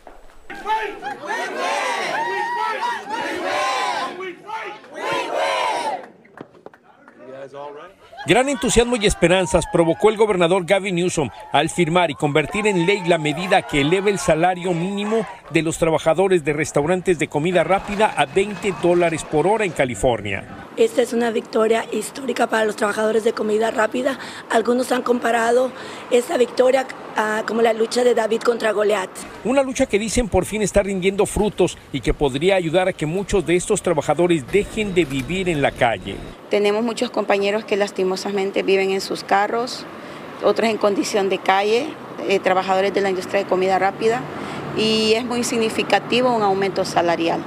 guys 7.42 7.54
all 7.54 7.72
right? 7.74 7.90
Gran 8.24 8.48
entusiasmo 8.48 8.94
y 8.94 9.06
esperanzas 9.06 9.64
provocó 9.72 10.08
el 10.08 10.16
gobernador 10.16 10.64
Gavin 10.64 10.94
Newsom 10.94 11.30
al 11.50 11.68
firmar 11.70 12.12
y 12.12 12.14
convertir 12.14 12.68
en 12.68 12.86
ley 12.86 13.02
la 13.04 13.18
medida 13.18 13.62
que 13.62 13.80
eleva 13.80 14.10
el 14.10 14.20
salario 14.20 14.72
mínimo 14.72 15.26
de 15.50 15.62
los 15.62 15.76
trabajadores 15.76 16.44
de 16.44 16.52
restaurantes 16.52 17.18
de 17.18 17.26
comida 17.26 17.64
rápida 17.64 18.14
a 18.16 18.26
20 18.26 18.74
dólares 18.80 19.24
por 19.24 19.48
hora 19.48 19.64
en 19.64 19.72
California. 19.72 20.62
Esta 20.76 21.02
es 21.02 21.12
una 21.12 21.30
victoria 21.30 21.84
histórica 21.92 22.46
para 22.46 22.64
los 22.64 22.76
trabajadores 22.76 23.24
de 23.24 23.34
comida 23.34 23.70
rápida. 23.70 24.18
Algunos 24.48 24.90
han 24.92 25.02
comparado 25.02 25.70
esta 26.10 26.38
victoria 26.38 26.86
ah, 27.16 27.42
como 27.46 27.60
la 27.60 27.74
lucha 27.74 28.04
de 28.04 28.14
David 28.14 28.40
contra 28.40 28.72
Goliat. 28.72 29.10
Una 29.44 29.62
lucha 29.62 29.84
que 29.84 29.98
dicen 29.98 30.28
por 30.28 30.46
fin 30.46 30.62
está 30.62 30.82
rindiendo 30.82 31.26
frutos 31.26 31.76
y 31.92 32.00
que 32.00 32.14
podría 32.14 32.54
ayudar 32.54 32.88
a 32.88 32.92
que 32.94 33.04
muchos 33.04 33.44
de 33.44 33.56
estos 33.56 33.82
trabajadores 33.82 34.50
dejen 34.50 34.94
de 34.94 35.04
vivir 35.04 35.50
en 35.50 35.60
la 35.60 35.72
calle. 35.72 36.16
Tenemos 36.48 36.82
muchos 36.82 37.10
compañeros 37.10 37.64
que 37.64 37.76
lastimosamente 38.12 38.62
viven 38.62 38.90
en 38.90 39.00
sus 39.00 39.24
carros, 39.24 39.86
otros 40.44 40.68
en 40.68 40.76
condición 40.76 41.30
de 41.30 41.38
calle, 41.38 41.86
eh, 42.28 42.38
trabajadores 42.40 42.92
de 42.92 43.00
la 43.00 43.08
industria 43.08 43.42
de 43.42 43.48
comida 43.48 43.78
rápida 43.78 44.20
y 44.76 45.14
es 45.14 45.24
muy 45.24 45.44
significativo 45.44 46.30
un 46.30 46.42
aumento 46.42 46.84
salarial. 46.84 47.40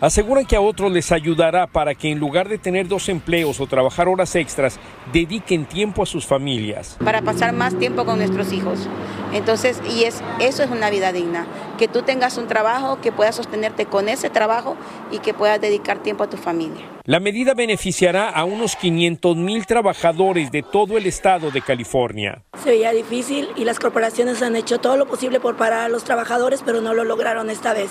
Aseguran 0.00 0.44
que 0.46 0.56
a 0.56 0.60
otros 0.60 0.92
les 0.92 1.10
ayudará 1.12 1.66
para 1.66 1.94
que 1.94 2.10
en 2.10 2.18
lugar 2.18 2.48
de 2.48 2.58
tener 2.58 2.86
dos 2.88 3.08
empleos 3.08 3.60
o 3.60 3.66
trabajar 3.66 4.08
horas 4.08 4.34
extras, 4.36 4.78
dediquen 5.12 5.64
tiempo 5.64 6.02
a 6.02 6.06
sus 6.06 6.24
familias. 6.26 6.96
Para 7.04 7.22
pasar 7.22 7.52
más 7.52 7.76
tiempo 7.78 8.04
con 8.04 8.18
nuestros 8.18 8.52
hijos. 8.52 8.88
Entonces, 9.32 9.80
y 9.88 10.04
es, 10.04 10.22
eso 10.40 10.62
es 10.62 10.70
una 10.70 10.90
vida 10.90 11.12
digna. 11.12 11.46
Que 11.78 11.88
tú 11.88 12.02
tengas 12.02 12.36
un 12.36 12.46
trabajo, 12.46 13.00
que 13.00 13.12
puedas 13.12 13.36
sostenerte 13.36 13.86
con 13.86 14.08
ese 14.08 14.30
trabajo 14.30 14.76
y 15.10 15.18
que 15.18 15.34
puedas 15.34 15.60
dedicar 15.60 16.02
tiempo 16.02 16.24
a 16.24 16.30
tu 16.30 16.36
familia. 16.36 16.84
La 17.04 17.18
medida 17.18 17.54
beneficiará 17.54 18.28
a 18.28 18.44
unos 18.44 18.76
500 18.76 19.36
mil 19.36 19.66
trabajadores 19.66 20.52
de 20.52 20.62
todo 20.62 20.96
el 20.96 21.06
estado 21.06 21.50
de 21.50 21.62
California. 21.62 22.44
Se 22.62 22.70
veía 22.70 22.92
difícil 22.92 23.48
y 23.56 23.64
las 23.64 23.78
corporaciones 23.78 24.42
han 24.42 24.54
hecho 24.54 24.78
todo 24.78 24.96
lo 24.96 25.06
posible 25.06 25.40
por 25.40 25.56
parar 25.56 25.80
a 25.80 25.88
los 25.88 26.04
trabajadores, 26.04 26.62
pero 26.64 26.80
no 26.80 26.94
lo 26.94 27.04
lograron 27.04 27.50
esta 27.50 27.72
vez. 27.72 27.90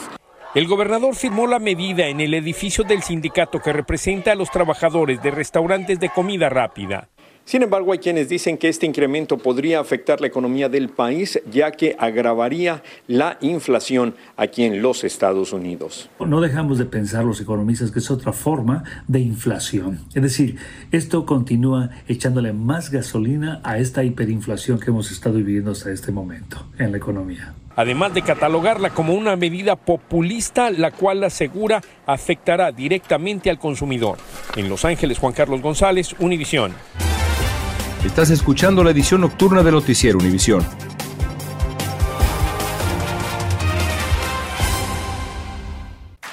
El 0.54 0.68
gobernador 0.68 1.16
firmó 1.16 1.48
la 1.48 1.60
medida 1.60 2.08
en 2.08 2.20
el 2.20 2.34
edificio 2.34 2.84
del 2.84 3.04
sindicato 3.04 3.60
que 3.60 3.72
representa 3.72 4.34
a 4.34 4.36
los 4.36 4.52
trabajadores 4.52 5.22
de 5.24 5.32
restaurantes 5.32 5.98
de 6.00 6.10
comida 6.10 6.50
rápida. 6.50 7.08
Sin 7.52 7.64
embargo, 7.64 7.92
hay 7.92 8.00
quienes 8.00 8.30
dicen 8.30 8.58
que 8.58 8.70
este 8.70 8.86
incremento 8.86 9.38
podría 9.38 9.82
afectar 9.82 10.22
la 10.22 10.28
economía 10.28 10.70
del 10.70 10.88
país, 10.88 11.38
ya 11.52 11.70
que 11.72 11.98
agravaría 12.00 12.82
la 13.08 13.38
inflación 13.42 14.16
aquí 14.38 14.64
en 14.64 14.82
los 14.82 15.04
Estados 15.04 15.52
Unidos. 15.52 16.10
No 16.26 16.40
dejamos 16.40 16.78
de 16.78 16.86
pensar 16.86 17.26
los 17.26 17.42
economistas 17.42 17.92
que 17.92 18.00
es 18.00 18.10
otra 18.10 18.32
forma 18.32 18.86
de 19.10 19.20
inflación. 19.20 20.00
Es 20.14 20.24
decir, 20.24 20.60
esto 20.94 21.26
continúa 21.26 21.90
echándole 22.08 22.54
más 22.54 22.90
gasolina 22.90 23.60
a 23.66 23.80
esta 23.80 24.06
hiperinflación 24.06 24.80
que 24.80 24.92
hemos 24.92 25.12
estado 25.12 25.36
viviendo 25.36 25.72
hasta 25.72 25.92
este 25.92 26.14
momento 26.14 26.70
en 26.80 26.94
la 26.94 27.00
economía 27.00 27.54
además 27.74 28.14
de 28.14 28.22
catalogarla 28.22 28.90
como 28.90 29.14
una 29.14 29.38
medida 29.38 29.78
populista, 29.78 30.70
la 30.70 30.92
cual 30.92 31.24
asegura 31.24 31.82
afectará 32.06 32.72
directamente 32.72 33.50
al 33.50 33.58
consumidor. 33.58 34.18
En 34.58 34.70
Los 34.70 34.84
Ángeles, 34.84 35.18
Juan 35.18 35.34
Carlos 35.34 35.62
González, 35.62 36.14
Univisión. 36.20 36.74
Estás 38.06 38.32
escuchando 38.32 38.84
la 38.84 38.90
edición 38.90 39.22
nocturna 39.22 39.62
de 39.62 39.72
Noticiero 39.72 40.18
Univisión. 40.18 40.66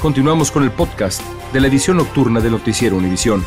Continuamos 0.00 0.50
con 0.50 0.62
el 0.62 0.70
podcast 0.70 1.22
de 1.54 1.60
la 1.60 1.68
edición 1.68 1.96
nocturna 1.96 2.40
de 2.40 2.50
Noticiero 2.50 2.96
Univisión. 2.96 3.42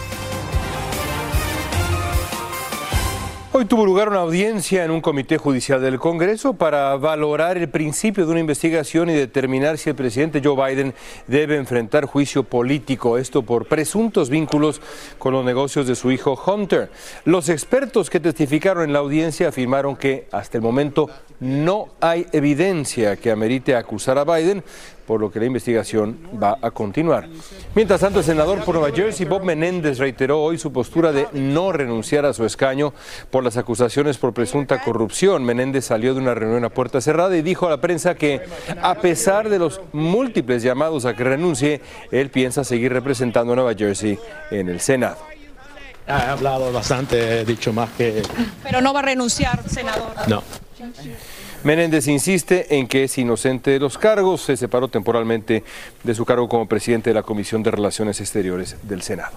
Hoy 3.51 3.65
tuvo 3.65 3.85
lugar 3.85 4.09
una 4.09 4.21
audiencia 4.21 4.83
en 4.83 4.91
un 4.91 5.01
comité 5.01 5.37
judicial 5.37 5.81
del 5.81 5.99
Congreso 5.99 6.53
para 6.53 6.95
valorar 6.95 7.57
el 7.57 7.69
principio 7.69 8.25
de 8.25 8.31
una 8.31 8.39
investigación 8.39 9.09
y 9.09 9.13
determinar 9.13 9.77
si 9.77 9.89
el 9.89 9.95
presidente 9.95 10.41
Joe 10.43 10.55
Biden 10.55 10.93
debe 11.27 11.57
enfrentar 11.57 12.05
juicio 12.05 12.43
político, 12.43 13.17
esto 13.17 13.43
por 13.43 13.65
presuntos 13.65 14.29
vínculos 14.29 14.81
con 15.17 15.33
los 15.33 15.45
negocios 15.45 15.87
de 15.87 15.95
su 15.95 16.09
hijo 16.11 16.41
Hunter. 16.47 16.89
Los 17.25 17.49
expertos 17.49 18.09
que 18.09 18.19
testificaron 18.19 18.85
en 18.85 18.93
la 18.93 18.99
audiencia 18.99 19.49
afirmaron 19.49 19.95
que 19.95 20.27
hasta 20.31 20.57
el 20.57 20.63
momento 20.63 21.09
no 21.39 21.89
hay 22.01 22.27
evidencia 22.31 23.17
que 23.17 23.31
amerite 23.31 23.75
acusar 23.75 24.17
a 24.17 24.23
Biden, 24.23 24.63
por 25.09 25.19
lo 25.19 25.31
que 25.31 25.39
la 25.39 25.47
investigación 25.47 26.19
va 26.39 26.59
a 26.61 26.69
continuar. 26.69 27.27
Mientras 27.73 27.99
tanto, 27.99 28.19
el 28.19 28.25
senador 28.25 28.63
por 28.63 28.75
Nueva 28.75 28.95
Jersey, 28.95 29.25
Bob 29.25 29.43
Menéndez, 29.43 29.97
reiteró 29.97 30.39
hoy 30.39 30.59
su 30.59 30.71
postura 30.71 31.11
de 31.11 31.27
no 31.33 31.71
renunciar 31.71 32.27
a 32.27 32.33
su 32.33 32.45
escaño 32.45 32.93
por 33.31 33.43
las 33.43 33.57
acusaciones 33.57 34.19
por 34.19 34.35
presunta 34.35 34.83
corrupción. 34.83 35.43
Menéndez 35.43 35.85
salió 35.85 36.13
de 36.13 36.19
una 36.19 36.35
reunión 36.35 36.63
a 36.63 36.69
puerta 36.69 37.01
cerrada 37.01 37.35
y 37.35 37.41
dijo 37.41 37.65
a 37.65 37.71
la 37.71 37.81
prensa 37.81 38.13
que, 38.13 38.41
a 38.83 38.93
pesar 38.99 39.49
de 39.49 39.57
los 39.57 39.81
múltiples 39.93 40.61
llamados 40.61 41.05
a 41.05 41.15
que 41.15 41.23
renuncie, 41.23 41.81
él 42.11 42.29
piensa 42.29 42.63
seguir 42.63 42.93
representando 42.93 43.53
a 43.53 43.55
Nueva 43.55 43.73
Jersey 43.73 44.19
en 44.51 44.69
el 44.69 44.79
Senado. 44.79 45.17
He 46.07 46.11
hablado 46.11 46.71
bastante, 46.71 47.41
he 47.41 47.45
dicho 47.45 47.73
más 47.73 47.89
que... 47.97 48.21
Pero 48.61 48.79
no 48.79 48.93
va 48.93 48.99
a 48.99 49.03
renunciar, 49.03 49.67
senador. 49.67 50.13
No. 50.27 50.43
Menéndez 51.63 52.07
insiste 52.07 52.77
en 52.77 52.87
que 52.87 53.03
es 53.03 53.17
inocente 53.17 53.71
de 53.71 53.79
los 53.79 53.97
cargos, 53.97 54.41
se 54.41 54.55
separó 54.55 54.87
temporalmente 54.87 55.65
de 56.03 56.15
su 56.15 56.23
cargo 56.23 56.47
como 56.47 56.67
presidente 56.67 57.09
de 57.09 57.13
la 57.15 57.23
Comisión 57.23 57.63
de 57.63 57.71
Relaciones 57.71 58.21
Exteriores 58.21 58.77
del 58.83 59.01
Senado. 59.01 59.33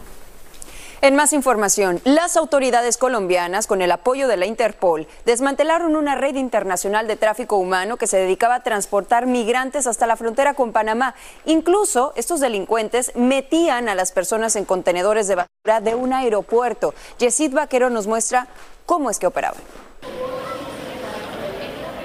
En 1.00 1.16
más 1.16 1.32
información, 1.32 2.00
las 2.04 2.36
autoridades 2.36 2.96
colombianas, 2.96 3.66
con 3.66 3.82
el 3.82 3.90
apoyo 3.90 4.28
de 4.28 4.36
la 4.36 4.46
Interpol, 4.46 5.08
desmantelaron 5.26 5.96
una 5.96 6.14
red 6.14 6.36
internacional 6.36 7.08
de 7.08 7.16
tráfico 7.16 7.56
humano 7.56 7.96
que 7.96 8.06
se 8.06 8.18
dedicaba 8.18 8.54
a 8.54 8.62
transportar 8.62 9.26
migrantes 9.26 9.88
hasta 9.88 10.06
la 10.06 10.14
frontera 10.14 10.54
con 10.54 10.70
Panamá. 10.70 11.16
Incluso 11.44 12.12
estos 12.14 12.38
delincuentes 12.38 13.10
metían 13.16 13.88
a 13.88 13.96
las 13.96 14.12
personas 14.12 14.54
en 14.54 14.64
contenedores 14.64 15.26
de 15.26 15.34
basura 15.34 15.80
de 15.80 15.96
un 15.96 16.12
aeropuerto. 16.12 16.94
Yesid 17.18 17.52
Vaquero 17.52 17.90
nos 17.90 18.06
muestra 18.06 18.46
cómo 18.86 19.10
es 19.10 19.18
que 19.18 19.26
operaban 19.26 19.60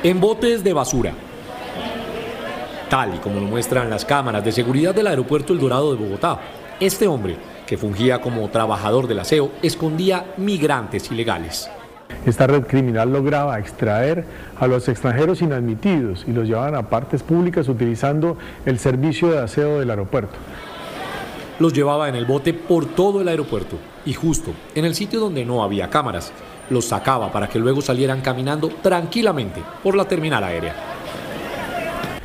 en 0.03 0.19
botes 0.19 0.63
de 0.63 0.73
basura. 0.73 1.13
Tal 2.89 3.15
y 3.15 3.17
como 3.17 3.39
lo 3.39 3.47
muestran 3.47 3.89
las 3.89 4.05
cámaras 4.05 4.43
de 4.45 4.51
seguridad 4.51 4.93
del 4.93 5.07
aeropuerto 5.07 5.53
El 5.53 5.59
Dorado 5.59 5.93
de 5.93 6.03
Bogotá, 6.03 6.39
este 6.79 7.07
hombre, 7.07 7.35
que 7.65 7.77
fungía 7.77 8.21
como 8.21 8.47
trabajador 8.49 9.07
del 9.07 9.19
aseo, 9.19 9.51
escondía 9.61 10.33
migrantes 10.37 11.11
ilegales. 11.11 11.69
Esta 12.25 12.47
red 12.47 12.63
criminal 12.63 13.11
lograba 13.11 13.59
extraer 13.59 14.23
a 14.57 14.67
los 14.67 14.87
extranjeros 14.87 15.41
inadmitidos 15.41 16.25
y 16.27 16.31
los 16.31 16.47
llevaban 16.47 16.75
a 16.75 16.89
partes 16.89 17.23
públicas 17.23 17.67
utilizando 17.67 18.37
el 18.65 18.79
servicio 18.79 19.29
de 19.29 19.39
aseo 19.39 19.79
del 19.79 19.89
aeropuerto. 19.89 20.35
Los 21.59 21.73
llevaba 21.73 22.07
en 22.07 22.15
el 22.15 22.25
bote 22.25 22.53
por 22.53 22.85
todo 22.85 23.21
el 23.21 23.27
aeropuerto 23.27 23.77
y 24.05 24.13
justo 24.13 24.51
en 24.75 24.85
el 24.85 24.93
sitio 24.93 25.19
donde 25.19 25.43
no 25.43 25.63
había 25.63 25.89
cámaras, 25.89 26.31
los 26.69 26.85
sacaba 26.85 27.31
para 27.31 27.47
que 27.47 27.59
luego 27.59 27.81
salieran 27.81 28.21
caminando 28.21 28.69
tranquilamente 28.69 29.61
por 29.83 29.95
la 29.95 30.05
terminal 30.05 30.43
aérea. 30.43 30.75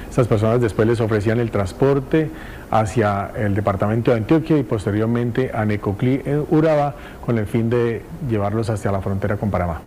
Estas 0.08 0.28
personas 0.28 0.60
después 0.60 0.86
les 0.86 1.00
ofrecían 1.00 1.40
el 1.40 1.50
transporte 1.50 2.30
hacia 2.70 3.30
el 3.34 3.54
departamento 3.54 4.10
de 4.10 4.18
Antioquia 4.18 4.58
y 4.58 4.62
posteriormente 4.62 5.50
a 5.54 5.64
Necoclí 5.64 6.20
en 6.24 6.46
Urabá 6.50 6.94
con 7.24 7.38
el 7.38 7.46
fin 7.46 7.70
de 7.70 8.02
llevarlos 8.28 8.68
hacia 8.68 8.92
la 8.92 9.00
frontera 9.00 9.38
con 9.38 9.50
Panamá. 9.50 9.82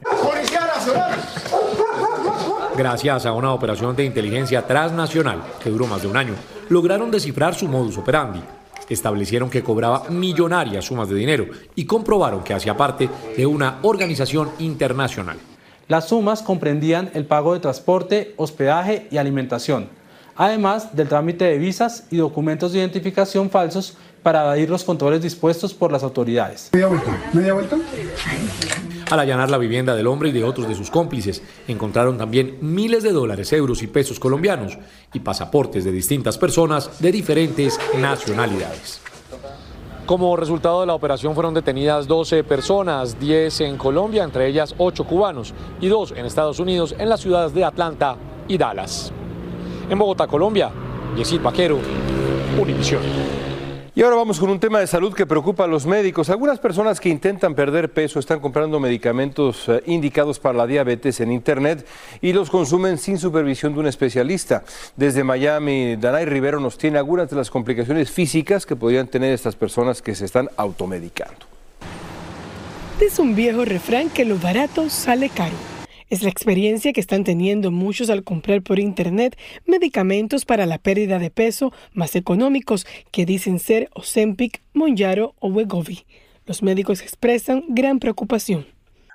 Gracias 2.76 3.26
a 3.26 3.34
una 3.34 3.54
operación 3.54 3.96
de 3.96 4.04
inteligencia 4.04 4.66
transnacional 4.66 5.44
que 5.64 5.70
duró 5.70 5.86
más 5.88 6.02
de 6.02 6.08
un 6.08 6.18
año, 6.18 6.34
lograron 6.70 7.12
descifrar 7.12 7.54
su 7.54 7.68
modus 7.68 7.98
operandi 7.98 8.42
establecieron 8.90 9.50
que 9.50 9.64
cobraba 9.64 10.10
millonarias 10.10 10.86
sumas 10.86 11.10
de 11.10 11.16
dinero 11.16 11.48
y 11.76 11.86
comprobaron 11.86 12.44
que 12.44 12.54
hacía 12.54 12.78
parte 12.78 13.10
de 13.36 13.46
una 13.46 13.80
organización 13.82 14.50
internacional. 14.60 15.38
Las 15.88 16.10
sumas 16.10 16.42
comprendían 16.42 17.12
el 17.14 17.26
pago 17.26 17.54
de 17.54 17.60
transporte, 17.60 18.34
hospedaje 18.38 19.08
y 19.12 19.18
alimentación, 19.18 19.90
además 20.36 20.96
del 20.96 21.08
trámite 21.08 21.46
de 21.46 21.58
visas 21.58 22.08
y 22.10 22.18
documentos 22.18 22.74
de 22.74 22.80
identificación 22.80 23.50
falsos 23.50 23.98
para 24.24 24.42
evadir 24.42 24.70
los 24.70 24.84
controles 24.84 25.22
dispuestos 25.22 25.74
por 25.76 25.92
las 25.92 26.02
autoridades. 26.02 26.70
¿Media 26.74 26.88
vuelta? 26.88 27.30
¿Media 27.34 27.54
vuelta? 27.54 27.78
Al 29.12 29.20
allanar 29.20 29.52
la 29.52 29.60
vivienda 29.60 29.96
del 29.96 30.08
hombre 30.08 30.30
y 30.30 30.32
de 30.32 30.44
otros 30.44 30.68
de 30.68 30.74
sus 30.74 30.90
cómplices, 30.90 31.44
encontraron 31.68 32.18
también 32.18 32.58
miles 32.62 33.04
de 33.04 33.12
dólares, 33.12 33.54
euros 33.54 33.84
y 33.84 33.88
pesos 33.88 34.20
colombianos 34.20 34.78
y 35.14 35.20
pasaportes 35.20 35.86
de 35.86 35.92
distintas 35.92 36.40
personas 36.40 37.00
de 37.00 37.12
diferentes 37.12 37.80
nacionalidades. 38.00 39.02
Como 40.08 40.36
resultado 40.36 40.82
de 40.82 40.88
la 40.88 40.96
operación 40.96 41.36
fueron 41.36 41.54
detenidas 41.54 42.08
12 42.08 42.44
personas, 42.44 43.20
10 43.20 43.62
en 43.62 43.78
Colombia, 43.78 44.24
entre 44.24 44.48
ellas 44.48 44.74
8 44.78 45.04
cubanos 45.04 45.54
y 45.82 45.88
2 45.88 46.14
en 46.18 46.26
Estados 46.26 46.60
Unidos, 46.60 46.96
en 46.98 47.10
las 47.10 47.22
ciudades 47.22 47.54
de 47.54 47.64
Atlanta 47.64 48.16
y 48.48 48.58
Dallas. 48.58 49.12
En 49.90 50.00
Bogotá, 50.00 50.28
Colombia, 50.28 50.72
Yesid 51.16 51.42
Vaquero, 51.42 51.80
Univisión. 52.60 53.02
Y 53.98 54.02
ahora 54.04 54.18
vamos 54.18 54.42
con 54.42 54.50
un 54.50 54.60
tema 54.60 54.82
de 54.82 54.88
salud 54.88 55.14
que 55.14 55.26
preocupa 55.26 55.64
a 55.64 55.68
los 55.68 55.86
médicos. 55.86 56.30
Algunas 56.30 56.60
personas 56.60 57.00
que 57.00 57.08
intentan 57.08 57.56
perder 57.56 57.94
peso 57.94 58.20
están 58.20 58.42
comprando 58.42 58.78
medicamentos 58.78 59.70
eh, 59.70 59.82
indicados 59.86 60.38
para 60.38 60.58
la 60.58 60.68
diabetes 60.68 61.22
en 61.22 61.32
Internet 61.32 61.88
y 62.20 62.34
los 62.34 62.50
consumen 62.50 62.98
sin 62.98 63.18
supervisión 63.18 63.74
de 63.74 63.80
un 63.80 63.88
especialista. 63.88 64.66
Desde 64.98 65.24
Miami, 65.24 65.96
Danay 65.96 66.26
Rivero 66.26 66.60
nos 66.60 66.78
tiene 66.78 66.98
algunas 66.98 67.30
de 67.30 67.38
las 67.38 67.50
complicaciones 67.50 68.12
físicas 68.12 68.66
que 68.66 68.76
podrían 68.76 69.08
tener 69.08 69.32
estas 69.32 69.56
personas 69.56 70.02
que 70.02 70.14
se 70.14 70.26
están 70.26 70.50
automedicando. 70.58 71.46
Es 73.00 73.18
un 73.18 73.34
viejo 73.34 73.64
refrán 73.64 74.10
que 74.10 74.26
lo 74.26 74.38
barato 74.38 74.90
sale 74.90 75.30
caro. 75.30 75.75
Es 76.10 76.22
la 76.22 76.30
experiencia 76.30 76.94
que 76.94 77.02
están 77.02 77.24
teniendo 77.24 77.72
muchos 77.72 78.12
al 78.12 78.24
comprar 78.24 78.62
por 78.62 78.78
Internet 78.78 79.38
medicamentos 79.66 80.46
para 80.46 80.68
la 80.68 80.78
pérdida 80.78 81.18
de 81.18 81.32
peso 81.32 81.74
más 81.94 82.16
económicos 82.16 82.86
que 83.12 83.26
dicen 83.26 83.58
ser 83.58 83.90
Ozempic, 83.96 84.62
Monjaro 84.74 85.34
o 85.40 85.48
Wegovy. 85.48 86.06
Los 86.46 86.62
médicos 86.62 87.02
expresan 87.02 87.64
gran 87.70 87.98
preocupación. 87.98 88.68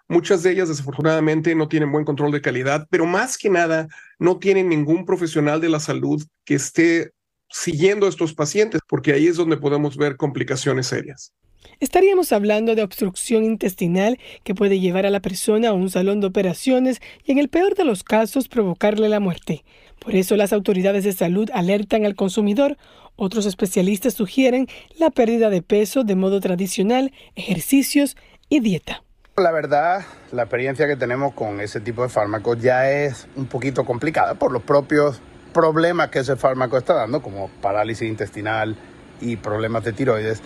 Muchas 0.08 0.42
de 0.42 0.50
ellas 0.50 0.68
desafortunadamente 0.68 1.54
no 1.54 1.68
tienen 1.68 1.92
buen 1.92 2.04
control 2.04 2.32
de 2.32 2.40
calidad, 2.40 2.88
pero 2.90 3.06
más 3.06 3.38
que 3.38 3.50
nada 3.50 3.86
no 4.18 4.38
tienen 4.40 4.68
ningún 4.68 5.06
profesional 5.06 5.60
de 5.60 5.68
la 5.68 5.78
salud 5.78 6.20
que 6.44 6.56
esté 6.56 7.12
siguiendo 7.48 8.06
a 8.06 8.08
estos 8.08 8.34
pacientes, 8.34 8.80
porque 8.88 9.12
ahí 9.12 9.28
es 9.28 9.36
donde 9.36 9.56
podemos 9.56 9.96
ver 9.96 10.16
complicaciones 10.16 10.88
serias. 10.88 11.32
Estaríamos 11.80 12.32
hablando 12.32 12.74
de 12.74 12.82
obstrucción 12.82 13.44
intestinal 13.44 14.18
que 14.44 14.54
puede 14.54 14.80
llevar 14.80 15.06
a 15.06 15.10
la 15.10 15.20
persona 15.20 15.70
a 15.70 15.72
un 15.72 15.90
salón 15.90 16.20
de 16.20 16.26
operaciones 16.26 17.00
y 17.24 17.32
en 17.32 17.38
el 17.38 17.48
peor 17.48 17.74
de 17.74 17.84
los 17.84 18.04
casos 18.04 18.48
provocarle 18.48 19.08
la 19.08 19.20
muerte. 19.20 19.64
Por 19.98 20.14
eso 20.14 20.36
las 20.36 20.52
autoridades 20.52 21.04
de 21.04 21.12
salud 21.12 21.50
alertan 21.52 22.04
al 22.04 22.14
consumidor. 22.14 22.76
Otros 23.16 23.46
especialistas 23.46 24.14
sugieren 24.14 24.66
la 24.98 25.10
pérdida 25.10 25.50
de 25.50 25.62
peso 25.62 26.04
de 26.04 26.16
modo 26.16 26.40
tradicional, 26.40 27.12
ejercicios 27.34 28.16
y 28.48 28.60
dieta. 28.60 29.02
La 29.36 29.52
verdad, 29.52 30.04
la 30.32 30.42
experiencia 30.42 30.86
que 30.86 30.96
tenemos 30.96 31.32
con 31.34 31.60
ese 31.60 31.80
tipo 31.80 32.02
de 32.02 32.08
fármacos 32.08 32.60
ya 32.60 32.90
es 32.90 33.26
un 33.36 33.46
poquito 33.46 33.84
complicada 33.84 34.34
por 34.34 34.52
los 34.52 34.62
propios 34.62 35.20
problemas 35.52 36.10
que 36.10 36.20
ese 36.20 36.36
fármaco 36.36 36.76
está 36.76 36.94
dando, 36.94 37.22
como 37.22 37.48
parálisis 37.60 38.08
intestinal 38.08 38.76
y 39.20 39.36
problemas 39.36 39.84
de 39.84 39.92
tiroides. 39.92 40.42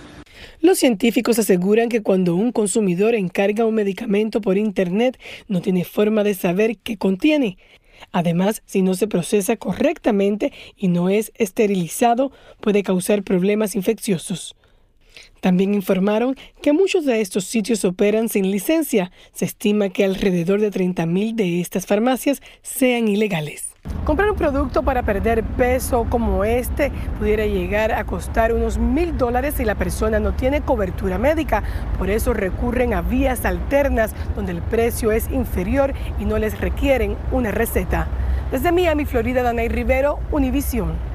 Los 0.65 0.79
científicos 0.79 1.39
aseguran 1.39 1.91
que 1.91 2.01
cuando 2.01 2.35
un 2.35 2.51
consumidor 2.51 3.15
encarga 3.15 3.67
un 3.67 3.75
medicamento 3.75 4.41
por 4.41 4.57
Internet 4.57 5.21
no 5.47 5.61
tiene 5.61 5.85
forma 5.85 6.25
de 6.25 6.33
saber 6.33 6.79
qué 6.79 6.97
contiene. 6.97 7.59
Además, 8.13 8.63
si 8.65 8.81
no 8.81 8.95
se 8.95 9.07
procesa 9.07 9.57
correctamente 9.57 10.55
y 10.75 10.89
no 10.89 11.11
es 11.11 11.33
esterilizado, 11.35 12.33
puede 12.63 12.83
causar 12.83 13.25
problemas 13.25 13.77
infecciosos. 13.77 14.57
También 15.43 15.75
informaron 15.75 16.35
que 16.63 16.73
muchos 16.73 17.05
de 17.05 17.21
estos 17.21 17.45
sitios 17.45 17.85
operan 17.85 18.31
sin 18.31 18.51
licencia. 18.51 19.13
Se 19.35 19.45
estima 19.45 19.91
que 19.91 20.07
alrededor 20.07 20.63
de 20.63 20.71
30.000 20.71 21.35
de 21.35 21.61
estas 21.61 21.85
farmacias 21.85 22.41
sean 22.63 23.09
ilegales. 23.09 23.74
Comprar 24.05 24.31
un 24.31 24.37
producto 24.37 24.83
para 24.83 25.03
perder 25.03 25.43
peso 25.43 26.07
como 26.11 26.45
este 26.45 26.93
pudiera 27.19 27.47
llegar 27.47 27.91
a 27.91 28.05
costar 28.05 28.53
unos 28.53 28.77
mil 28.77 29.17
dólares 29.17 29.55
si 29.57 29.65
la 29.65 29.77
persona 29.77 30.21
no 30.21 30.35
tiene 30.35 30.61
cobertura 30.61 31.17
médica. 31.17 31.63
Por 31.97 32.11
eso 32.11 32.35
recurren 32.35 32.93
a 32.93 33.01
vías 33.01 33.47
alternas 33.47 34.15
donde 34.37 34.53
el 34.53 34.61
precio 34.61 35.11
es 35.11 35.31
inferior 35.31 35.95
y 36.19 36.27
no 36.27 36.37
les 36.37 36.61
requieren 36.61 37.17
una 37.33 37.51
receta. 37.51 38.07
Desde 38.51 38.73
Miami, 38.73 39.07
Florida, 39.07 39.43
Danay 39.43 39.69
Rivero, 39.69 40.19
Univisión. 40.31 41.14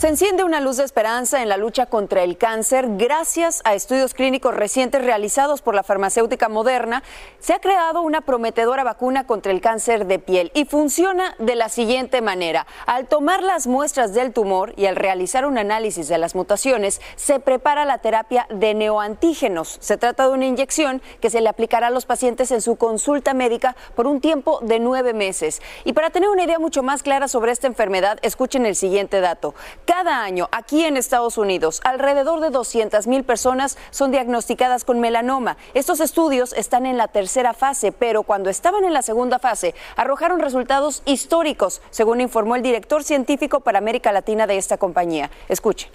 Se 0.00 0.08
enciende 0.08 0.44
una 0.44 0.62
luz 0.62 0.78
de 0.78 0.84
esperanza 0.84 1.42
en 1.42 1.50
la 1.50 1.58
lucha 1.58 1.84
contra 1.84 2.22
el 2.22 2.38
cáncer 2.38 2.86
gracias 2.96 3.60
a 3.64 3.74
estudios 3.74 4.14
clínicos 4.14 4.54
recientes 4.54 5.04
realizados 5.04 5.60
por 5.60 5.74
la 5.74 5.82
farmacéutica 5.82 6.48
Moderna. 6.48 7.02
Se 7.38 7.52
ha 7.52 7.58
creado 7.58 8.00
una 8.00 8.22
prometedora 8.22 8.82
vacuna 8.82 9.26
contra 9.26 9.52
el 9.52 9.60
cáncer 9.60 10.06
de 10.06 10.18
piel 10.18 10.52
y 10.54 10.64
funciona 10.64 11.34
de 11.38 11.54
la 11.54 11.68
siguiente 11.68 12.22
manera. 12.22 12.66
Al 12.86 13.08
tomar 13.08 13.42
las 13.42 13.66
muestras 13.66 14.14
del 14.14 14.32
tumor 14.32 14.72
y 14.78 14.86
al 14.86 14.96
realizar 14.96 15.44
un 15.44 15.58
análisis 15.58 16.08
de 16.08 16.16
las 16.16 16.34
mutaciones, 16.34 17.02
se 17.16 17.38
prepara 17.38 17.84
la 17.84 17.98
terapia 17.98 18.46
de 18.48 18.72
neoantígenos. 18.72 19.76
Se 19.80 19.98
trata 19.98 20.28
de 20.28 20.32
una 20.32 20.46
inyección 20.46 21.02
que 21.20 21.28
se 21.28 21.42
le 21.42 21.50
aplicará 21.50 21.88
a 21.88 21.90
los 21.90 22.06
pacientes 22.06 22.52
en 22.52 22.62
su 22.62 22.76
consulta 22.76 23.34
médica 23.34 23.76
por 23.94 24.06
un 24.06 24.22
tiempo 24.22 24.60
de 24.62 24.80
nueve 24.80 25.12
meses. 25.12 25.60
Y 25.84 25.92
para 25.92 26.08
tener 26.08 26.30
una 26.30 26.44
idea 26.44 26.58
mucho 26.58 26.82
más 26.82 27.02
clara 27.02 27.28
sobre 27.28 27.52
esta 27.52 27.66
enfermedad, 27.66 28.18
escuchen 28.22 28.64
el 28.64 28.76
siguiente 28.76 29.20
dato. 29.20 29.54
Cada 29.92 30.22
año, 30.22 30.48
aquí 30.52 30.84
en 30.84 30.96
Estados 30.96 31.36
Unidos, 31.36 31.80
alrededor 31.82 32.38
de 32.38 32.50
200 32.50 33.08
mil 33.08 33.24
personas 33.24 33.76
son 33.90 34.12
diagnosticadas 34.12 34.84
con 34.84 35.00
melanoma. 35.00 35.56
Estos 35.74 35.98
estudios 35.98 36.52
están 36.52 36.86
en 36.86 36.96
la 36.96 37.08
tercera 37.08 37.54
fase, 37.54 37.90
pero 37.90 38.22
cuando 38.22 38.50
estaban 38.50 38.84
en 38.84 38.92
la 38.92 39.02
segunda 39.02 39.40
fase, 39.40 39.74
arrojaron 39.96 40.38
resultados 40.38 41.02
históricos, 41.06 41.82
según 41.90 42.20
informó 42.20 42.54
el 42.54 42.62
director 42.62 43.02
científico 43.02 43.62
para 43.62 43.78
América 43.78 44.12
Latina 44.12 44.46
de 44.46 44.58
esta 44.58 44.76
compañía. 44.76 45.28
Escuche. 45.48 45.90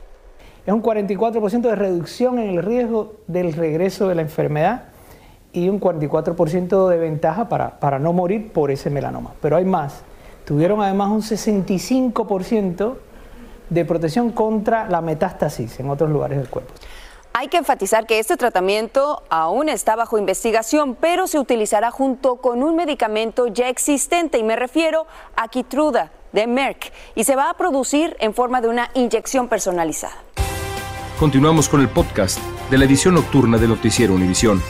Es 0.65 0.73
un 0.73 0.84
44% 0.84 1.62
de 1.62 1.75
reducción 1.77 2.38
en 2.39 2.49
el 2.49 2.63
riesgo 2.63 3.13
del 3.27 3.53
regreso 3.53 4.10
de 4.10 4.15
la 4.15 4.23
enfermedad 4.23 4.89
y 5.53 5.69
un 5.69 5.79
44% 5.79 6.89
de 6.89 6.97
ventaja 6.97 7.47
para, 7.47 7.79
para 7.79 7.97
no 7.97 8.12
morir 8.12 8.51
por 8.51 8.71
ese 8.71 8.89
melanoma. 8.89 9.36
Pero 9.41 9.55
hay 9.55 9.63
más. 9.63 10.01
Tuvieron 10.43 10.81
además 10.81 11.12
un 11.12 11.21
65% 11.21 12.97
de 13.69 13.86
protección 13.86 14.32
contra 14.32 14.89
la 14.89 15.01
metástasis 15.01 15.80
en 15.80 15.89
otros 15.89 16.10
lugares 16.10 16.38
del 16.38 16.49
cuerpo. 16.49 16.73
Hay 17.34 17.49
que 17.49 17.58
enfatizar 17.58 18.06
que 18.06 18.19
este 18.19 18.38
tratamiento 18.38 19.21
aún 19.30 19.67
está 19.67 19.97
bajo 19.97 20.17
investigación, 20.17 20.95
pero 20.95 21.28
se 21.28 21.38
utilizará 21.38 21.91
junto 21.91 22.38
con 22.38 22.63
un 22.63 22.78
medicamento 22.78 23.47
ya 23.47 23.67
existente 23.67 24.38
y 24.38 24.43
me 24.43 24.56
refiero 24.56 25.06
a 25.36 25.49
Kitruda 25.49 26.12
de 26.32 26.47
Merck 26.47 26.93
y 27.13 27.25
se 27.25 27.36
va 27.36 27.49
a 27.49 27.54
producir 27.56 28.15
en 28.19 28.34
forma 28.34 28.62
de 28.62 28.69
una 28.69 28.89
inyección 28.93 29.49
personalizada. 29.49 30.15
Continuamos 31.19 31.67
con 31.67 31.82
el 31.82 31.89
podcast 31.89 32.39
de 32.69 32.78
la 32.78 32.86
edición 32.86 33.15
nocturna 33.15 33.58
de 33.58 33.67
Noticiero 33.67 34.13
Univisión. 34.13 34.62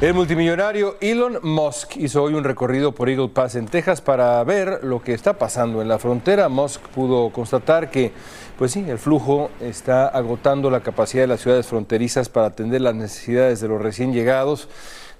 El 0.00 0.14
multimillonario 0.14 0.96
Elon 1.02 1.40
Musk 1.42 1.98
hizo 1.98 2.22
hoy 2.22 2.32
un 2.32 2.42
recorrido 2.42 2.92
por 2.92 3.10
Eagle 3.10 3.28
Pass 3.28 3.54
en 3.56 3.66
Texas 3.66 4.00
para 4.00 4.42
ver 4.44 4.82
lo 4.82 5.02
que 5.02 5.12
está 5.12 5.34
pasando 5.34 5.82
en 5.82 5.88
la 5.88 5.98
frontera. 5.98 6.48
Musk 6.48 6.80
pudo 6.94 7.28
constatar 7.28 7.90
que, 7.90 8.10
pues 8.56 8.72
sí, 8.72 8.82
el 8.88 8.98
flujo 8.98 9.50
está 9.60 10.08
agotando 10.08 10.70
la 10.70 10.80
capacidad 10.80 11.24
de 11.24 11.26
las 11.26 11.42
ciudades 11.42 11.66
fronterizas 11.66 12.30
para 12.30 12.46
atender 12.46 12.80
las 12.80 12.94
necesidades 12.94 13.60
de 13.60 13.68
los 13.68 13.82
recién 13.82 14.14
llegados. 14.14 14.70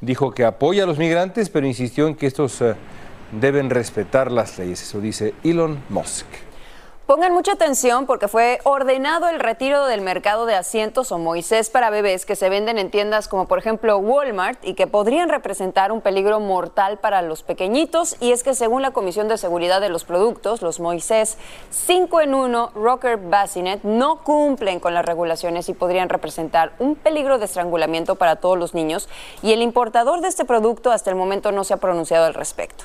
Dijo 0.01 0.33
que 0.33 0.47
apoya 0.47 0.85
a 0.85 0.87
los 0.87 0.97
migrantes, 0.97 1.51
pero 1.51 1.67
insistió 1.67 2.09
en 2.09 2.15
que 2.15 2.27
estos 2.27 2.63
eh, 2.63 2.75
deben 3.39 3.69
respetar 3.69 4.33
las 4.33 4.59
leyes. 4.59 4.81
Eso 4.81 4.99
dice 4.99 5.35
Elon 5.45 5.79
Musk. 5.91 6.25
Pongan 7.11 7.35
mucha 7.35 7.55
atención 7.55 8.07
porque 8.07 8.29
fue 8.29 8.61
ordenado 8.63 9.29
el 9.29 9.41
retiro 9.41 9.87
del 9.87 10.01
mercado 10.01 10.47
de 10.47 10.55
asientos 10.55 11.11
o 11.11 11.19
Moisés 11.19 11.69
para 11.69 11.91
bebés 11.91 12.25
que 12.25 12.37
se 12.37 12.49
venden 12.49 12.79
en 12.79 12.89
tiendas 12.89 13.27
como 13.27 13.49
por 13.49 13.59
ejemplo 13.59 13.99
Walmart 13.99 14.65
y 14.65 14.75
que 14.75 14.87
podrían 14.87 15.29
representar 15.29 15.91
un 15.91 16.03
peligro 16.03 16.39
mortal 16.39 17.01
para 17.01 17.21
los 17.23 17.43
pequeñitos. 17.43 18.15
Y 18.21 18.31
es 18.31 18.45
que 18.45 18.55
según 18.55 18.83
la 18.83 18.93
Comisión 18.93 19.27
de 19.27 19.39
Seguridad 19.39 19.81
de 19.81 19.89
los 19.89 20.05
Productos, 20.05 20.63
los 20.63 20.79
Moisés 20.79 21.37
5 21.71 22.21
en 22.21 22.33
1 22.33 22.71
Rocker 22.77 23.17
Bassinet 23.17 23.83
no 23.83 24.23
cumplen 24.23 24.79
con 24.79 24.95
las 24.95 25.05
regulaciones 25.05 25.69
y 25.69 25.75
podrían 25.75 26.11
representar 26.11 26.75
un 26.79 26.95
peligro 26.95 27.41
de 27.41 27.47
estrangulamiento 27.47 28.15
para 28.15 28.37
todos 28.37 28.57
los 28.57 28.73
niños. 28.73 29.09
Y 29.43 29.53
el 29.53 29.63
importador 29.63 30.21
de 30.21 30.29
este 30.29 30.45
producto 30.45 30.93
hasta 30.93 31.11
el 31.11 31.17
momento 31.17 31.51
no 31.51 31.65
se 31.65 31.75
ha 31.75 31.79
pronunciado 31.79 32.27
al 32.27 32.35
respecto. 32.35 32.85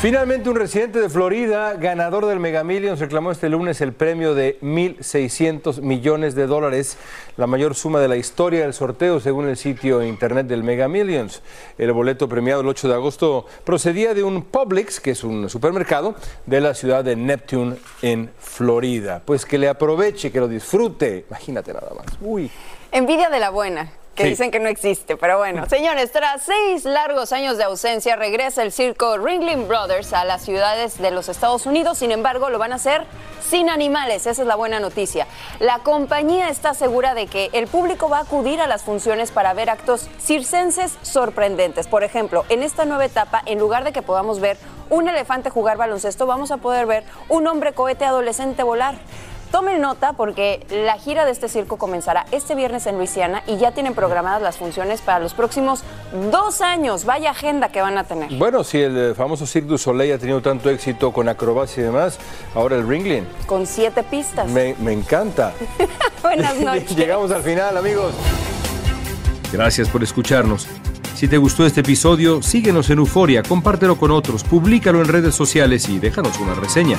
Finalmente, 0.00 0.48
un 0.48 0.54
residente 0.54 1.00
de 1.00 1.08
Florida, 1.08 1.74
ganador 1.74 2.26
del 2.26 2.38
Mega 2.38 2.62
Millions, 2.62 3.00
reclamó 3.00 3.32
este 3.32 3.48
lunes 3.48 3.80
el 3.80 3.92
premio 3.92 4.32
de 4.32 4.56
1.600 4.60 5.80
millones 5.80 6.36
de 6.36 6.46
dólares, 6.46 6.96
la 7.36 7.48
mayor 7.48 7.74
suma 7.74 7.98
de 7.98 8.06
la 8.06 8.14
historia 8.14 8.60
del 8.60 8.74
sorteo, 8.74 9.18
según 9.18 9.48
el 9.48 9.56
sitio 9.56 10.04
internet 10.04 10.46
del 10.46 10.62
Mega 10.62 10.86
Millions. 10.86 11.42
El 11.78 11.92
boleto 11.92 12.28
premiado 12.28 12.60
el 12.60 12.68
8 12.68 12.86
de 12.86 12.94
agosto 12.94 13.46
procedía 13.64 14.14
de 14.14 14.22
un 14.22 14.44
Publix, 14.44 15.00
que 15.00 15.10
es 15.10 15.24
un 15.24 15.50
supermercado, 15.50 16.14
de 16.46 16.60
la 16.60 16.74
ciudad 16.74 17.02
de 17.02 17.16
Neptune, 17.16 17.74
en 18.00 18.30
Florida. 18.38 19.20
Pues 19.24 19.44
que 19.44 19.58
le 19.58 19.68
aproveche, 19.68 20.30
que 20.30 20.38
lo 20.38 20.46
disfrute. 20.46 21.24
Imagínate 21.28 21.72
nada 21.72 21.90
más. 21.96 22.06
Uy. 22.20 22.48
Envidia 22.92 23.30
de 23.30 23.40
la 23.40 23.50
buena. 23.50 23.90
Que 24.18 24.24
Sí. 24.24 24.30
dicen 24.30 24.50
que 24.50 24.58
no 24.60 24.68
existe, 24.68 25.16
pero 25.16 25.38
bueno. 25.38 25.64
Señores, 25.70 26.12
tras 26.12 26.42
seis 26.42 26.84
largos 26.84 27.32
años 27.32 27.56
de 27.56 27.64
ausencia, 27.64 28.16
regresa 28.16 28.62
el 28.62 28.72
circo 28.72 29.16
Ringling 29.16 29.66
Brothers 29.68 30.12
a 30.12 30.24
las 30.26 30.42
ciudades 30.42 30.98
de 30.98 31.10
los 31.10 31.28
Estados 31.30 31.64
Unidos. 31.64 31.96
Sin 31.98 32.10
embargo, 32.12 32.50
lo 32.50 32.58
van 32.58 32.72
a 32.72 32.74
hacer 32.74 33.04
sin 33.48 33.70
animales. 33.70 34.26
Esa 34.26 34.42
es 34.42 34.46
la 34.48 34.56
buena 34.56 34.80
noticia. 34.80 35.26
La 35.60 35.78
compañía 35.78 36.48
está 36.50 36.74
segura 36.74 37.14
de 37.14 37.26
que 37.28 37.48
el 37.52 37.66
público 37.68 38.08
va 38.10 38.18
a 38.18 38.22
acudir 38.22 38.60
a 38.60 38.66
las 38.66 38.82
funciones 38.82 39.30
para 39.30 39.54
ver 39.54 39.70
actos 39.70 40.08
circenses 40.20 40.98
sorprendentes. 41.02 41.86
Por 41.86 42.04
ejemplo, 42.04 42.44
en 42.50 42.62
esta 42.62 42.84
nueva 42.84 43.06
etapa, 43.06 43.42
en 43.46 43.58
lugar 43.58 43.84
de 43.84 43.92
que 43.92 44.02
podamos 44.02 44.40
ver 44.40 44.58
un 44.90 45.08
elefante 45.08 45.48
jugar 45.50 45.76
baloncesto, 45.76 46.26
vamos 46.26 46.50
a 46.50 46.56
poder 46.58 46.86
ver 46.86 47.04
un 47.28 47.46
hombre 47.46 47.72
cohete 47.72 48.04
adolescente 48.04 48.62
volar. 48.62 48.96
Tomen 49.50 49.80
nota 49.80 50.12
porque 50.12 50.66
la 50.70 50.98
gira 50.98 51.24
de 51.24 51.30
este 51.30 51.48
circo 51.48 51.78
comenzará 51.78 52.26
este 52.32 52.54
viernes 52.54 52.86
en 52.86 52.96
Luisiana 52.96 53.42
y 53.46 53.56
ya 53.56 53.72
tienen 53.72 53.94
programadas 53.94 54.42
las 54.42 54.58
funciones 54.58 55.00
para 55.00 55.20
los 55.20 55.32
próximos 55.32 55.82
dos 56.30 56.60
años. 56.60 57.06
Vaya 57.06 57.30
agenda 57.30 57.70
que 57.70 57.80
van 57.80 57.96
a 57.96 58.04
tener. 58.04 58.30
Bueno, 58.34 58.62
si 58.62 58.78
el 58.78 59.12
eh, 59.12 59.14
famoso 59.14 59.46
Cirque 59.46 59.68
du 59.68 59.78
Soleil 59.78 60.12
ha 60.12 60.18
tenido 60.18 60.42
tanto 60.42 60.68
éxito 60.68 61.12
con 61.12 61.28
acrobacia 61.28 61.80
y 61.80 61.84
demás, 61.84 62.18
ahora 62.54 62.76
el 62.76 62.86
Ringling. 62.86 63.26
Con 63.46 63.66
siete 63.66 64.02
pistas. 64.02 64.48
Me, 64.50 64.74
me 64.80 64.92
encanta. 64.92 65.54
Buenas 66.22 66.56
noches. 66.60 66.94
Llegamos 66.94 67.30
al 67.30 67.42
final, 67.42 67.76
amigos. 67.76 68.12
Gracias 69.50 69.88
por 69.88 70.02
escucharnos. 70.02 70.66
Si 71.14 71.26
te 71.26 71.38
gustó 71.38 71.64
este 71.66 71.80
episodio, 71.80 72.42
síguenos 72.42 72.90
en 72.90 72.98
Euforia, 72.98 73.42
compártelo 73.42 73.96
con 73.96 74.10
otros, 74.10 74.44
públicalo 74.44 75.00
en 75.00 75.08
redes 75.08 75.34
sociales 75.34 75.88
y 75.88 75.98
déjanos 75.98 76.38
una 76.38 76.54
reseña. 76.54 76.98